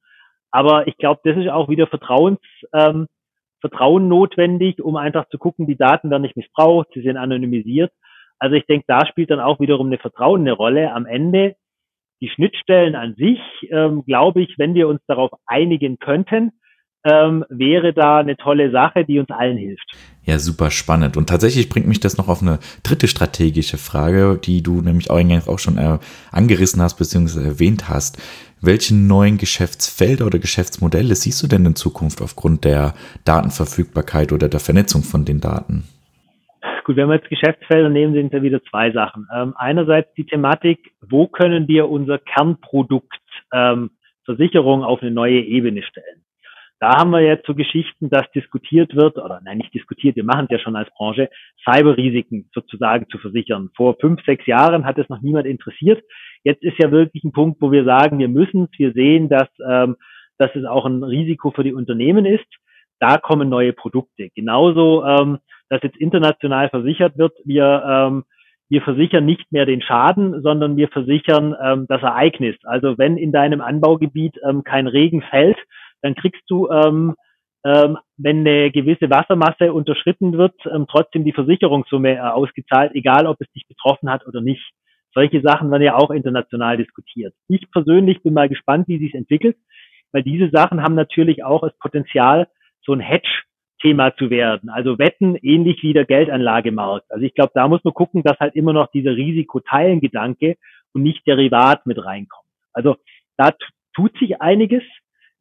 Aber 0.51 0.87
ich 0.87 0.97
glaube, 0.97 1.21
das 1.23 1.37
ist 1.37 1.49
auch 1.49 1.69
wieder 1.69 1.87
Vertrauens, 1.87 2.39
ähm, 2.73 3.07
Vertrauen 3.61 4.09
notwendig, 4.09 4.81
um 4.81 4.97
einfach 4.97 5.29
zu 5.29 5.37
gucken, 5.37 5.65
die 5.65 5.77
Daten 5.77 6.09
werden 6.09 6.23
nicht 6.23 6.35
missbraucht, 6.35 6.89
sie 6.93 7.01
sind 7.01 7.15
anonymisiert. 7.15 7.91
Also 8.39 8.55
ich 8.55 8.65
denke, 8.65 8.83
da 8.87 9.05
spielt 9.05 9.31
dann 9.31 9.39
auch 9.39 9.61
wiederum 9.61 9.87
eine 9.87 9.97
Vertrauen 9.99 10.41
eine 10.41 10.51
Rolle. 10.51 10.91
Am 10.93 11.05
Ende 11.05 11.55
die 12.19 12.27
Schnittstellen 12.29 12.95
an 12.95 13.15
sich, 13.15 13.39
ähm, 13.69 14.03
glaube 14.05 14.41
ich, 14.41 14.55
wenn 14.57 14.73
wir 14.73 14.89
uns 14.89 15.01
darauf 15.07 15.31
einigen 15.45 15.97
könnten, 15.97 16.51
ähm, 17.03 17.45
wäre 17.49 17.93
da 17.93 18.19
eine 18.19 18.37
tolle 18.37 18.71
Sache, 18.71 19.05
die 19.05 19.19
uns 19.19 19.29
allen 19.29 19.57
hilft. 19.57 19.85
Ja, 20.25 20.39
super 20.39 20.71
spannend. 20.71 21.17
Und 21.17 21.27
tatsächlich 21.27 21.67
bringt 21.67 21.87
mich 21.87 21.99
das 21.99 22.17
noch 22.17 22.29
auf 22.29 22.41
eine 22.41 22.59
dritte 22.83 23.07
strategische 23.07 23.77
Frage, 23.77 24.39
die 24.41 24.63
du 24.63 24.81
nämlich 24.81 25.09
auch, 25.09 25.19
auch 25.47 25.59
schon 25.59 25.77
äh, 25.77 25.99
angerissen 26.31 26.81
hast 26.81 26.95
bzw. 26.95 27.43
erwähnt 27.45 27.89
hast. 27.89 28.21
Welche 28.61 28.95
neuen 28.95 29.37
Geschäftsfelder 29.37 30.25
oder 30.25 30.39
Geschäftsmodelle 30.39 31.15
siehst 31.15 31.43
du 31.43 31.47
denn 31.47 31.65
in 31.65 31.75
Zukunft 31.75 32.21
aufgrund 32.21 32.63
der 32.63 32.93
Datenverfügbarkeit 33.25 34.31
oder 34.31 34.47
der 34.47 34.61
Vernetzung 34.61 35.03
von 35.03 35.25
den 35.25 35.41
Daten? 35.41 35.83
Gut, 36.85 36.95
wenn 36.95 37.07
wir 37.07 37.15
jetzt 37.15 37.29
Geschäftsfelder 37.29 37.89
nehmen, 37.89 38.13
sind 38.13 38.33
da 38.33 38.41
wieder 38.41 38.61
zwei 38.63 38.91
Sachen. 38.91 39.27
Ähm, 39.33 39.53
einerseits 39.57 40.13
die 40.15 40.25
Thematik, 40.25 40.93
wo 41.01 41.27
können 41.27 41.67
wir 41.67 41.89
unser 41.89 42.19
Kernprodukt 42.19 43.19
ähm, 43.51 43.91
Versicherung 44.25 44.83
auf 44.83 45.01
eine 45.01 45.11
neue 45.11 45.41
Ebene 45.41 45.83
stellen? 45.83 46.23
Da 46.83 46.97
haben 46.97 47.11
wir 47.11 47.21
jetzt 47.21 47.45
so 47.45 47.55
Geschichten, 47.55 48.09
dass 48.09 48.29
diskutiert 48.31 48.93
wird, 48.93 49.17
oder 49.17 49.39
nein, 49.41 49.59
nicht 49.59 49.73
diskutiert, 49.73 50.17
wir 50.17 50.25
machen 50.25 50.47
es 50.49 50.51
ja 50.51 50.59
schon 50.59 50.75
als 50.75 50.89
Branche, 50.97 51.29
Cyberrisiken 51.63 52.49
sozusagen 52.53 53.07
zu 53.07 53.19
versichern. 53.19 53.69
Vor 53.77 53.95
fünf, 54.01 54.21
sechs 54.25 54.45
Jahren 54.47 54.83
hat 54.83 54.97
es 54.97 55.07
noch 55.07 55.21
niemand 55.21 55.47
interessiert. 55.47 56.03
Jetzt 56.43 56.61
ist 56.61 56.77
ja 56.79 56.91
wirklich 56.91 57.23
ein 57.23 57.31
Punkt, 57.31 57.61
wo 57.61 57.71
wir 57.71 57.85
sagen, 57.85 58.19
wir 58.19 58.27
müssen 58.27 58.65
es, 58.65 58.77
wir 58.77 58.91
sehen, 58.91 59.29
dass, 59.29 59.47
ähm, 59.65 59.95
dass 60.37 60.53
es 60.55 60.65
auch 60.65 60.85
ein 60.85 61.05
Risiko 61.05 61.51
für 61.51 61.63
die 61.63 61.71
Unternehmen 61.71 62.25
ist. 62.25 62.43
Da 62.99 63.17
kommen 63.17 63.47
neue 63.47 63.71
Produkte. 63.71 64.27
Genauso, 64.35 65.05
ähm, 65.05 65.37
dass 65.69 65.81
jetzt 65.83 65.95
international 65.95 66.67
versichert 66.67 67.17
wird, 67.17 67.31
wir, 67.45 67.81
ähm, 67.87 68.25
wir 68.67 68.81
versichern 68.81 69.25
nicht 69.25 69.49
mehr 69.53 69.65
den 69.65 69.81
Schaden, 69.81 70.41
sondern 70.41 70.75
wir 70.75 70.89
versichern 70.89 71.55
ähm, 71.63 71.85
das 71.87 72.01
Ereignis. 72.01 72.57
Also 72.63 72.97
wenn 72.97 73.15
in 73.15 73.31
deinem 73.31 73.61
Anbaugebiet 73.61 74.35
ähm, 74.45 74.65
kein 74.65 74.87
Regen 74.87 75.21
fällt, 75.21 75.57
dann 76.03 76.15
kriegst 76.15 76.43
du, 76.47 76.69
ähm, 76.69 77.15
ähm, 77.65 77.97
wenn 78.17 78.39
eine 78.39 78.71
gewisse 78.71 79.09
Wassermasse 79.09 79.73
unterschritten 79.73 80.37
wird, 80.37 80.53
ähm, 80.65 80.85
trotzdem 80.89 81.23
die 81.23 81.31
Versicherungssumme 81.31 82.15
äh, 82.15 82.19
ausgezahlt, 82.19 82.91
egal 82.93 83.25
ob 83.25 83.39
es 83.39 83.49
dich 83.53 83.65
betroffen 83.67 84.11
hat 84.11 84.27
oder 84.27 84.41
nicht. 84.41 84.63
Solche 85.13 85.41
Sachen 85.41 85.71
werden 85.71 85.83
ja 85.83 85.95
auch 85.95 86.11
international 86.11 86.77
diskutiert. 86.77 87.33
Ich 87.47 87.71
persönlich 87.71 88.21
bin 88.21 88.33
mal 88.33 88.49
gespannt, 88.49 88.87
wie 88.87 88.99
sich 88.99 89.13
entwickelt, 89.13 89.57
weil 90.11 90.23
diese 90.23 90.49
Sachen 90.49 90.83
haben 90.83 90.95
natürlich 90.95 91.43
auch 91.43 91.61
das 91.61 91.77
Potenzial, 91.79 92.47
so 92.85 92.93
ein 92.93 92.99
Hedge-Thema 92.99 94.15
zu 94.17 94.29
werden. 94.29 94.69
Also 94.69 94.99
Wetten 94.99 95.37
ähnlich 95.37 95.81
wie 95.83 95.93
der 95.93 96.05
Geldanlagemarkt. 96.05 97.09
Also 97.11 97.23
ich 97.23 97.33
glaube, 97.33 97.51
da 97.53 97.67
muss 97.67 97.83
man 97.83 97.93
gucken, 97.93 98.23
dass 98.23 98.39
halt 98.39 98.55
immer 98.55 98.73
noch 98.73 98.91
dieser 98.91 99.15
Risikoteilengedanke 99.15 100.57
und 100.93 101.03
nicht 101.03 101.25
Derivat 101.25 101.85
mit 101.85 102.03
reinkommt. 102.03 102.49
Also 102.73 102.97
da 103.37 103.53
tut 103.95 104.17
sich 104.17 104.41
einiges. 104.41 104.83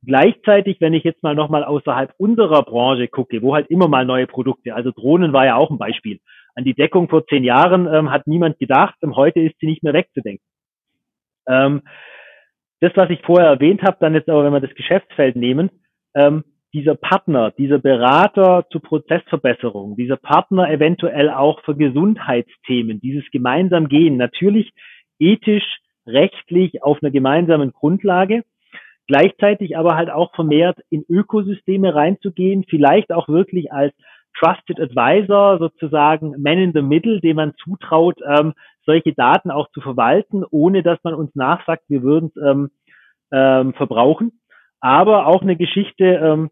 Gleichzeitig, 0.05 0.81
wenn 0.81 0.95
ich 0.95 1.05
jetzt 1.05 1.23
mal 1.23 1.35
nochmal 1.35 1.65
außerhalb 1.65 2.13
unserer 2.19 2.63
Branche 2.63 3.07
gucke, 3.07 3.41
wo 3.41 3.55
halt 3.55 3.69
immer 3.71 3.87
mal 3.87 4.05
neue 4.05 4.27
Produkte, 4.27 4.75
also 4.75 4.91
Drohnen 4.91 5.33
war 5.33 5.47
ja 5.47 5.57
auch 5.57 5.71
ein 5.71 5.79
Beispiel. 5.79 6.19
An 6.55 6.65
die 6.65 6.75
Deckung 6.75 7.09
vor 7.09 7.27
zehn 7.27 7.45
Jahren 7.45 7.87
ähm, 7.93 8.11
hat 8.11 8.27
niemand 8.27 8.59
gedacht, 8.59 8.97
ähm, 9.03 9.15
heute 9.15 9.41
ist 9.41 9.55
sie 9.61 9.67
nicht 9.67 9.83
mehr 9.83 9.93
wegzudenken. 9.93 10.45
Ähm, 11.47 11.83
das, 12.81 12.93
was 12.97 13.11
ich 13.11 13.23
vorher 13.23 13.49
erwähnt 13.49 13.83
habe, 13.83 13.97
dann 14.01 14.15
jetzt 14.15 14.29
aber, 14.29 14.45
wenn 14.45 14.53
wir 14.53 14.61
das 14.61 14.75
Geschäftsfeld 14.75 15.37
nehmen, 15.37 15.71
ähm, 16.15 16.43
dieser 16.75 16.97
Partner, 16.97 17.53
dieser 17.53 17.79
Berater 17.79 18.67
zur 18.71 18.83
Prozessverbesserung, 18.83 19.95
dieser 19.95 20.17
Partner 20.17 20.69
eventuell 20.69 21.31
auch 21.31 21.63
für 21.63 21.77
Gesundheitsthemen, 21.77 23.01
dieses 23.01 23.31
gemeinsam 23.31 23.89
gehen, 23.89 24.17
natürlich 24.17 24.73
ethisch, 25.19 25.79
rechtlich 26.07 26.83
auf 26.83 26.99
einer 27.03 27.13
gemeinsamen 27.13 27.73
Grundlage, 27.73 28.43
gleichzeitig 29.07 29.77
aber 29.77 29.97
halt 29.97 30.11
auch 30.11 30.35
vermehrt 30.35 30.79
in 30.91 31.05
Ökosysteme 31.09 31.95
reinzugehen, 31.95 32.65
vielleicht 32.69 33.13
auch 33.13 33.29
wirklich 33.29 33.73
als 33.73 33.95
Trusted 34.39 34.81
Advisor, 34.81 35.59
sozusagen 35.59 36.35
Man 36.43 36.59
in 36.59 36.73
the 36.73 36.83
Middle, 36.83 37.21
dem 37.21 37.37
man 37.37 37.55
zutraut, 37.63 38.19
ähm, 38.27 38.55
solche 38.85 39.13
Daten 39.13 39.51
auch 39.51 39.71
zu 39.71 39.81
verwalten, 39.81 40.45
ohne 40.51 40.83
dass 40.83 40.99
man 41.05 41.15
uns 41.15 41.35
nachsagt, 41.35 41.85
wir 41.89 42.03
würden 42.03 42.33
es 42.35 42.43
ähm, 42.43 42.71
ähm, 43.31 43.75
verbrauchen. 43.75 44.41
Aber 44.81 45.27
auch 45.27 45.43
eine 45.43 45.57
Geschichte, 45.57 46.05
ähm, 46.05 46.51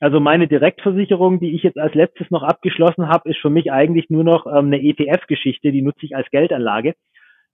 also 0.00 0.20
meine 0.20 0.48
Direktversicherung, 0.48 1.40
die 1.40 1.54
ich 1.54 1.62
jetzt 1.62 1.78
als 1.78 1.94
letztes 1.94 2.30
noch 2.30 2.42
abgeschlossen 2.42 3.08
habe, 3.08 3.30
ist 3.30 3.40
für 3.40 3.50
mich 3.50 3.72
eigentlich 3.72 4.10
nur 4.10 4.24
noch 4.24 4.46
ähm, 4.46 4.66
eine 4.66 4.82
ETF-Geschichte, 4.82 5.72
die 5.72 5.82
nutze 5.82 6.04
ich 6.04 6.14
als 6.14 6.30
Geldanlage. 6.30 6.94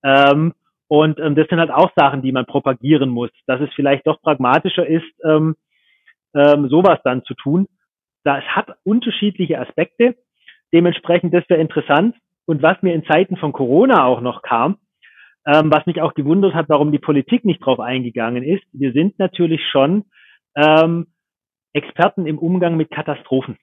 Ähm, 0.03 0.55
und 0.91 1.21
ähm, 1.21 1.37
das 1.37 1.47
sind 1.47 1.61
halt 1.61 1.71
auch 1.71 1.93
Sachen, 1.95 2.21
die 2.21 2.33
man 2.33 2.47
propagieren 2.47 3.11
muss, 3.11 3.31
dass 3.47 3.61
es 3.61 3.73
vielleicht 3.77 4.09
doch 4.09 4.21
pragmatischer 4.21 4.85
ist, 4.85 5.07
ähm, 5.25 5.55
ähm, 6.35 6.69
sowas 6.69 6.99
dann 7.05 7.23
zu 7.23 7.35
tun. 7.35 7.69
Das 8.25 8.43
hat 8.43 8.77
unterschiedliche 8.83 9.61
Aspekte. 9.61 10.17
Dementsprechend, 10.73 11.33
das 11.33 11.49
wäre 11.49 11.61
interessant. 11.61 12.17
Und 12.45 12.61
was 12.63 12.83
mir 12.83 12.93
in 12.93 13.05
Zeiten 13.05 13.37
von 13.37 13.53
Corona 13.53 14.05
auch 14.05 14.21
noch 14.21 14.43
kam, 14.43 14.79
ähm, 15.47 15.71
was 15.71 15.87
mich 15.87 16.03
auch 16.03 16.15
gewundert 16.15 16.55
hat, 16.55 16.69
warum 16.69 16.91
die 16.91 16.99
Politik 16.99 17.45
nicht 17.45 17.65
drauf 17.65 17.79
eingegangen 17.79 18.43
ist, 18.43 18.65
wir 18.73 18.91
sind 18.91 19.17
natürlich 19.21 19.61
schon 19.71 20.07
ähm, 20.57 21.07
Experten 21.73 22.27
im 22.27 22.37
Umgang 22.37 22.77
mit 22.77 22.91
Katastrophen. 22.91 23.59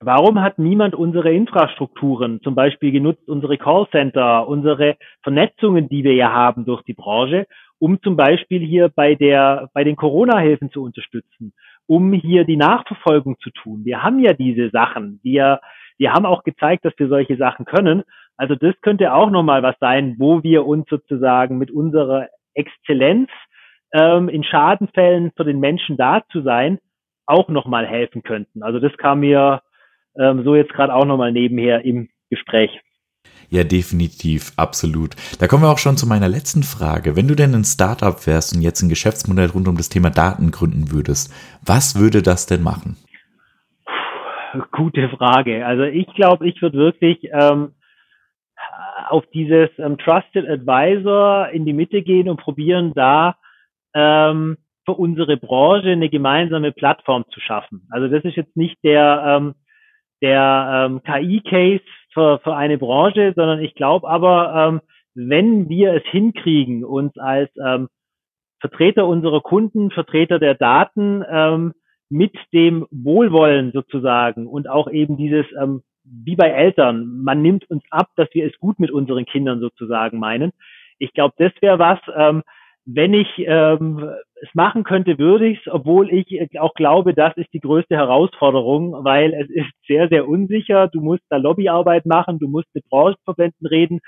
Warum 0.00 0.40
hat 0.40 0.60
niemand 0.60 0.94
unsere 0.94 1.32
Infrastrukturen, 1.32 2.40
zum 2.42 2.54
Beispiel 2.54 2.92
genutzt, 2.92 3.28
unsere 3.28 3.58
Callcenter, 3.58 4.46
unsere 4.46 4.96
Vernetzungen, 5.22 5.88
die 5.88 6.04
wir 6.04 6.14
ja 6.14 6.32
haben 6.32 6.64
durch 6.64 6.82
die 6.82 6.94
Branche, 6.94 7.46
um 7.80 8.00
zum 8.00 8.16
Beispiel 8.16 8.60
hier 8.60 8.88
bei 8.88 9.16
der, 9.16 9.70
bei 9.74 9.82
den 9.82 9.96
Corona-Hilfen 9.96 10.70
zu 10.70 10.84
unterstützen, 10.84 11.52
um 11.86 12.12
hier 12.12 12.44
die 12.44 12.56
Nachverfolgung 12.56 13.40
zu 13.40 13.50
tun. 13.50 13.84
Wir 13.84 14.02
haben 14.02 14.20
ja 14.20 14.34
diese 14.34 14.70
Sachen. 14.70 15.18
Wir, 15.24 15.60
wir 15.96 16.12
haben 16.12 16.26
auch 16.26 16.44
gezeigt, 16.44 16.84
dass 16.84 16.94
wir 16.96 17.08
solche 17.08 17.36
Sachen 17.36 17.64
können. 17.64 18.04
Also 18.36 18.54
das 18.54 18.80
könnte 18.82 19.12
auch 19.12 19.30
nochmal 19.30 19.64
was 19.64 19.76
sein, 19.80 20.14
wo 20.18 20.44
wir 20.44 20.64
uns 20.64 20.88
sozusagen 20.88 21.58
mit 21.58 21.72
unserer 21.72 22.28
Exzellenz 22.54 23.30
ähm, 23.92 24.28
in 24.28 24.44
Schadenfällen 24.44 25.32
für 25.36 25.44
den 25.44 25.58
Menschen 25.58 25.96
da 25.96 26.22
zu 26.30 26.42
sein, 26.42 26.78
auch 27.26 27.48
nochmal 27.48 27.84
helfen 27.84 28.22
könnten. 28.22 28.62
Also 28.62 28.78
das 28.78 28.96
kam 28.96 29.20
mir 29.20 29.60
ähm, 30.18 30.44
so 30.44 30.54
jetzt 30.54 30.72
gerade 30.72 30.94
auch 30.94 31.04
nochmal 31.04 31.32
nebenher 31.32 31.84
im 31.84 32.08
Gespräch. 32.30 32.70
Ja, 33.50 33.64
definitiv, 33.64 34.52
absolut. 34.58 35.16
Da 35.40 35.46
kommen 35.46 35.62
wir 35.62 35.70
auch 35.70 35.78
schon 35.78 35.96
zu 35.96 36.06
meiner 36.06 36.28
letzten 36.28 36.62
Frage. 36.62 37.16
Wenn 37.16 37.28
du 37.28 37.34
denn 37.34 37.54
ein 37.54 37.64
Startup 37.64 38.26
wärst 38.26 38.54
und 38.54 38.60
jetzt 38.60 38.82
ein 38.82 38.90
Geschäftsmodell 38.90 39.48
rund 39.48 39.68
um 39.68 39.76
das 39.76 39.88
Thema 39.88 40.10
Daten 40.10 40.50
gründen 40.50 40.90
würdest, 40.92 41.32
was 41.64 41.98
würde 41.98 42.20
das 42.20 42.46
denn 42.46 42.62
machen? 42.62 42.96
Gute 44.72 45.08
Frage. 45.08 45.64
Also 45.64 45.84
ich 45.84 46.06
glaube, 46.14 46.46
ich 46.46 46.60
würde 46.60 46.76
wirklich 46.76 47.30
ähm, 47.32 47.72
auf 49.08 49.24
dieses 49.32 49.70
ähm, 49.78 49.96
Trusted 49.96 50.46
Advisor 50.46 51.48
in 51.48 51.64
die 51.64 51.72
Mitte 51.72 52.02
gehen 52.02 52.28
und 52.28 52.40
probieren, 52.40 52.92
da 52.94 53.36
ähm, 53.94 54.58
für 54.84 54.92
unsere 54.92 55.38
Branche 55.38 55.88
eine 55.90 56.10
gemeinsame 56.10 56.72
Plattform 56.72 57.24
zu 57.30 57.40
schaffen. 57.40 57.86
Also 57.90 58.08
das 58.08 58.24
ist 58.24 58.36
jetzt 58.36 58.56
nicht 58.56 58.76
der 58.84 59.22
ähm, 59.26 59.54
der 60.22 60.88
ähm, 60.88 61.02
KI-Case 61.02 61.84
für, 62.12 62.38
für 62.40 62.56
eine 62.56 62.78
Branche, 62.78 63.32
sondern 63.36 63.60
ich 63.60 63.74
glaube 63.74 64.08
aber, 64.08 64.54
ähm, 64.54 64.80
wenn 65.14 65.68
wir 65.68 65.94
es 65.94 66.04
hinkriegen, 66.10 66.84
uns 66.84 67.16
als 67.18 67.50
ähm, 67.64 67.88
Vertreter 68.60 69.06
unserer 69.06 69.40
Kunden, 69.40 69.90
Vertreter 69.90 70.38
der 70.38 70.54
Daten 70.54 71.24
ähm, 71.28 71.74
mit 72.08 72.34
dem 72.52 72.86
Wohlwollen 72.90 73.72
sozusagen 73.72 74.46
und 74.46 74.68
auch 74.68 74.90
eben 74.90 75.16
dieses 75.16 75.46
ähm, 75.60 75.82
wie 76.10 76.36
bei 76.36 76.48
Eltern. 76.48 77.22
Man 77.22 77.42
nimmt 77.42 77.68
uns 77.70 77.82
ab, 77.90 78.08
dass 78.16 78.28
wir 78.32 78.46
es 78.46 78.58
gut 78.58 78.78
mit 78.78 78.90
unseren 78.90 79.26
Kindern 79.26 79.60
sozusagen 79.60 80.18
meinen. 80.18 80.52
Ich 80.98 81.12
glaube, 81.12 81.34
das 81.38 81.52
wäre 81.60 81.78
was, 81.78 81.98
ähm, 82.16 82.42
wenn 82.90 83.12
ich 83.12 83.28
ähm, 83.38 84.08
es 84.40 84.48
machen 84.54 84.82
könnte, 84.82 85.18
würde 85.18 85.46
ich 85.46 85.58
es, 85.58 85.72
obwohl 85.72 86.10
ich 86.10 86.58
auch 86.58 86.72
glaube, 86.72 87.12
das 87.12 87.36
ist 87.36 87.52
die 87.52 87.60
größte 87.60 87.94
Herausforderung, 87.96 89.04
weil 89.04 89.34
es 89.34 89.50
ist 89.50 89.70
sehr, 89.86 90.08
sehr 90.08 90.26
unsicher. 90.26 90.88
Du 90.88 91.02
musst 91.02 91.22
da 91.28 91.36
Lobbyarbeit 91.36 92.06
machen, 92.06 92.38
du 92.38 92.48
musst 92.48 92.68
mit 92.74 92.88
Branchenverbänden 92.88 93.66
reden, 93.66 94.00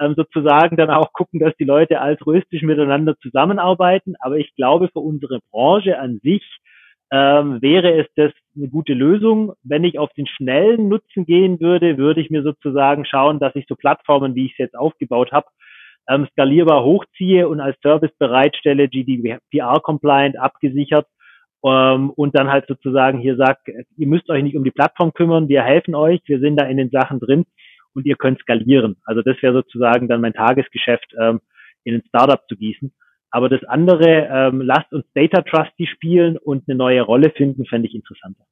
ähm, 0.00 0.14
sozusagen 0.16 0.76
dann 0.76 0.90
auch 0.90 1.12
gucken, 1.12 1.38
dass 1.38 1.54
die 1.60 1.64
Leute 1.64 2.00
altruistisch 2.00 2.62
miteinander 2.62 3.16
zusammenarbeiten. 3.20 4.14
Aber 4.18 4.36
ich 4.36 4.52
glaube, 4.56 4.88
für 4.88 5.00
unsere 5.00 5.38
Branche 5.52 6.00
an 6.00 6.18
sich 6.24 6.42
ähm, 7.12 7.62
wäre 7.62 7.92
es 8.00 8.06
das 8.16 8.32
eine 8.56 8.68
gute 8.68 8.94
Lösung. 8.94 9.52
Wenn 9.62 9.84
ich 9.84 10.00
auf 10.00 10.12
den 10.14 10.26
schnellen 10.26 10.88
Nutzen 10.88 11.24
gehen 11.24 11.60
würde, 11.60 11.98
würde 11.98 12.20
ich 12.20 12.30
mir 12.30 12.42
sozusagen 12.42 13.04
schauen, 13.04 13.38
dass 13.38 13.54
ich 13.54 13.66
so 13.68 13.76
Plattformen, 13.76 14.34
wie 14.34 14.46
ich 14.46 14.52
es 14.52 14.58
jetzt 14.58 14.76
aufgebaut 14.76 15.30
habe, 15.30 15.46
ähm, 16.08 16.26
skalierbar 16.32 16.84
hochziehe 16.84 17.48
und 17.48 17.60
als 17.60 17.78
Service 17.80 18.12
bereitstelle, 18.18 18.88
GDPR-compliant, 18.88 20.38
abgesichert 20.38 21.06
ähm, 21.64 22.10
und 22.10 22.36
dann 22.36 22.50
halt 22.50 22.66
sozusagen 22.66 23.18
hier 23.18 23.36
sagt, 23.36 23.68
ihr 23.68 24.06
müsst 24.06 24.28
euch 24.30 24.42
nicht 24.42 24.56
um 24.56 24.64
die 24.64 24.70
Plattform 24.70 25.12
kümmern, 25.12 25.48
wir 25.48 25.62
helfen 25.62 25.94
euch, 25.94 26.20
wir 26.26 26.40
sind 26.40 26.60
da 26.60 26.66
in 26.66 26.76
den 26.76 26.90
Sachen 26.90 27.20
drin 27.20 27.46
und 27.94 28.06
ihr 28.06 28.16
könnt 28.16 28.40
skalieren. 28.40 28.96
Also 29.04 29.22
das 29.22 29.40
wäre 29.40 29.54
sozusagen 29.54 30.08
dann 30.08 30.20
mein 30.20 30.34
Tagesgeschäft, 30.34 31.14
ähm, 31.18 31.40
in 31.84 31.94
ein 31.94 32.02
Startup 32.08 32.40
zu 32.48 32.56
gießen. 32.56 32.92
Aber 33.30 33.48
das 33.48 33.64
andere, 33.64 34.28
ähm, 34.30 34.60
lasst 34.60 34.92
uns 34.92 35.04
Data 35.14 35.42
Trusty 35.42 35.86
spielen 35.86 36.36
und 36.38 36.68
eine 36.68 36.76
neue 36.76 37.02
Rolle 37.02 37.30
finden, 37.30 37.66
fände 37.66 37.88
ich 37.88 37.94
interessanter. 37.94 38.44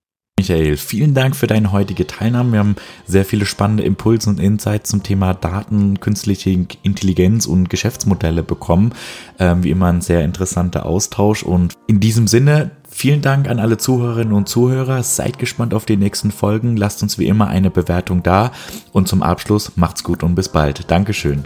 Michael, 0.42 0.76
vielen 0.76 1.14
Dank 1.14 1.36
für 1.36 1.46
deine 1.46 1.70
heutige 1.70 2.04
Teilnahme. 2.04 2.50
Wir 2.50 2.58
haben 2.58 2.74
sehr 3.06 3.24
viele 3.24 3.46
spannende 3.46 3.84
Impulse 3.84 4.28
und 4.28 4.40
Insights 4.40 4.90
zum 4.90 5.04
Thema 5.04 5.34
Daten, 5.34 6.00
künstliche 6.00 6.50
Intelligenz 6.82 7.46
und 7.46 7.70
Geschäftsmodelle 7.70 8.42
bekommen. 8.42 8.92
Ähm, 9.38 9.62
wie 9.62 9.70
immer 9.70 9.86
ein 9.86 10.00
sehr 10.00 10.24
interessanter 10.24 10.84
Austausch. 10.84 11.44
Und 11.44 11.74
in 11.86 12.00
diesem 12.00 12.26
Sinne, 12.26 12.72
vielen 12.90 13.22
Dank 13.22 13.48
an 13.48 13.60
alle 13.60 13.78
Zuhörerinnen 13.78 14.32
und 14.32 14.48
Zuhörer. 14.48 15.04
Seid 15.04 15.38
gespannt 15.38 15.74
auf 15.74 15.86
die 15.86 15.96
nächsten 15.96 16.32
Folgen. 16.32 16.76
Lasst 16.76 17.04
uns 17.04 17.20
wie 17.20 17.28
immer 17.28 17.46
eine 17.46 17.70
Bewertung 17.70 18.24
da. 18.24 18.50
Und 18.90 19.06
zum 19.06 19.22
Abschluss 19.22 19.76
macht's 19.76 20.02
gut 20.02 20.24
und 20.24 20.34
bis 20.34 20.48
bald. 20.48 20.90
Dankeschön. 20.90 21.44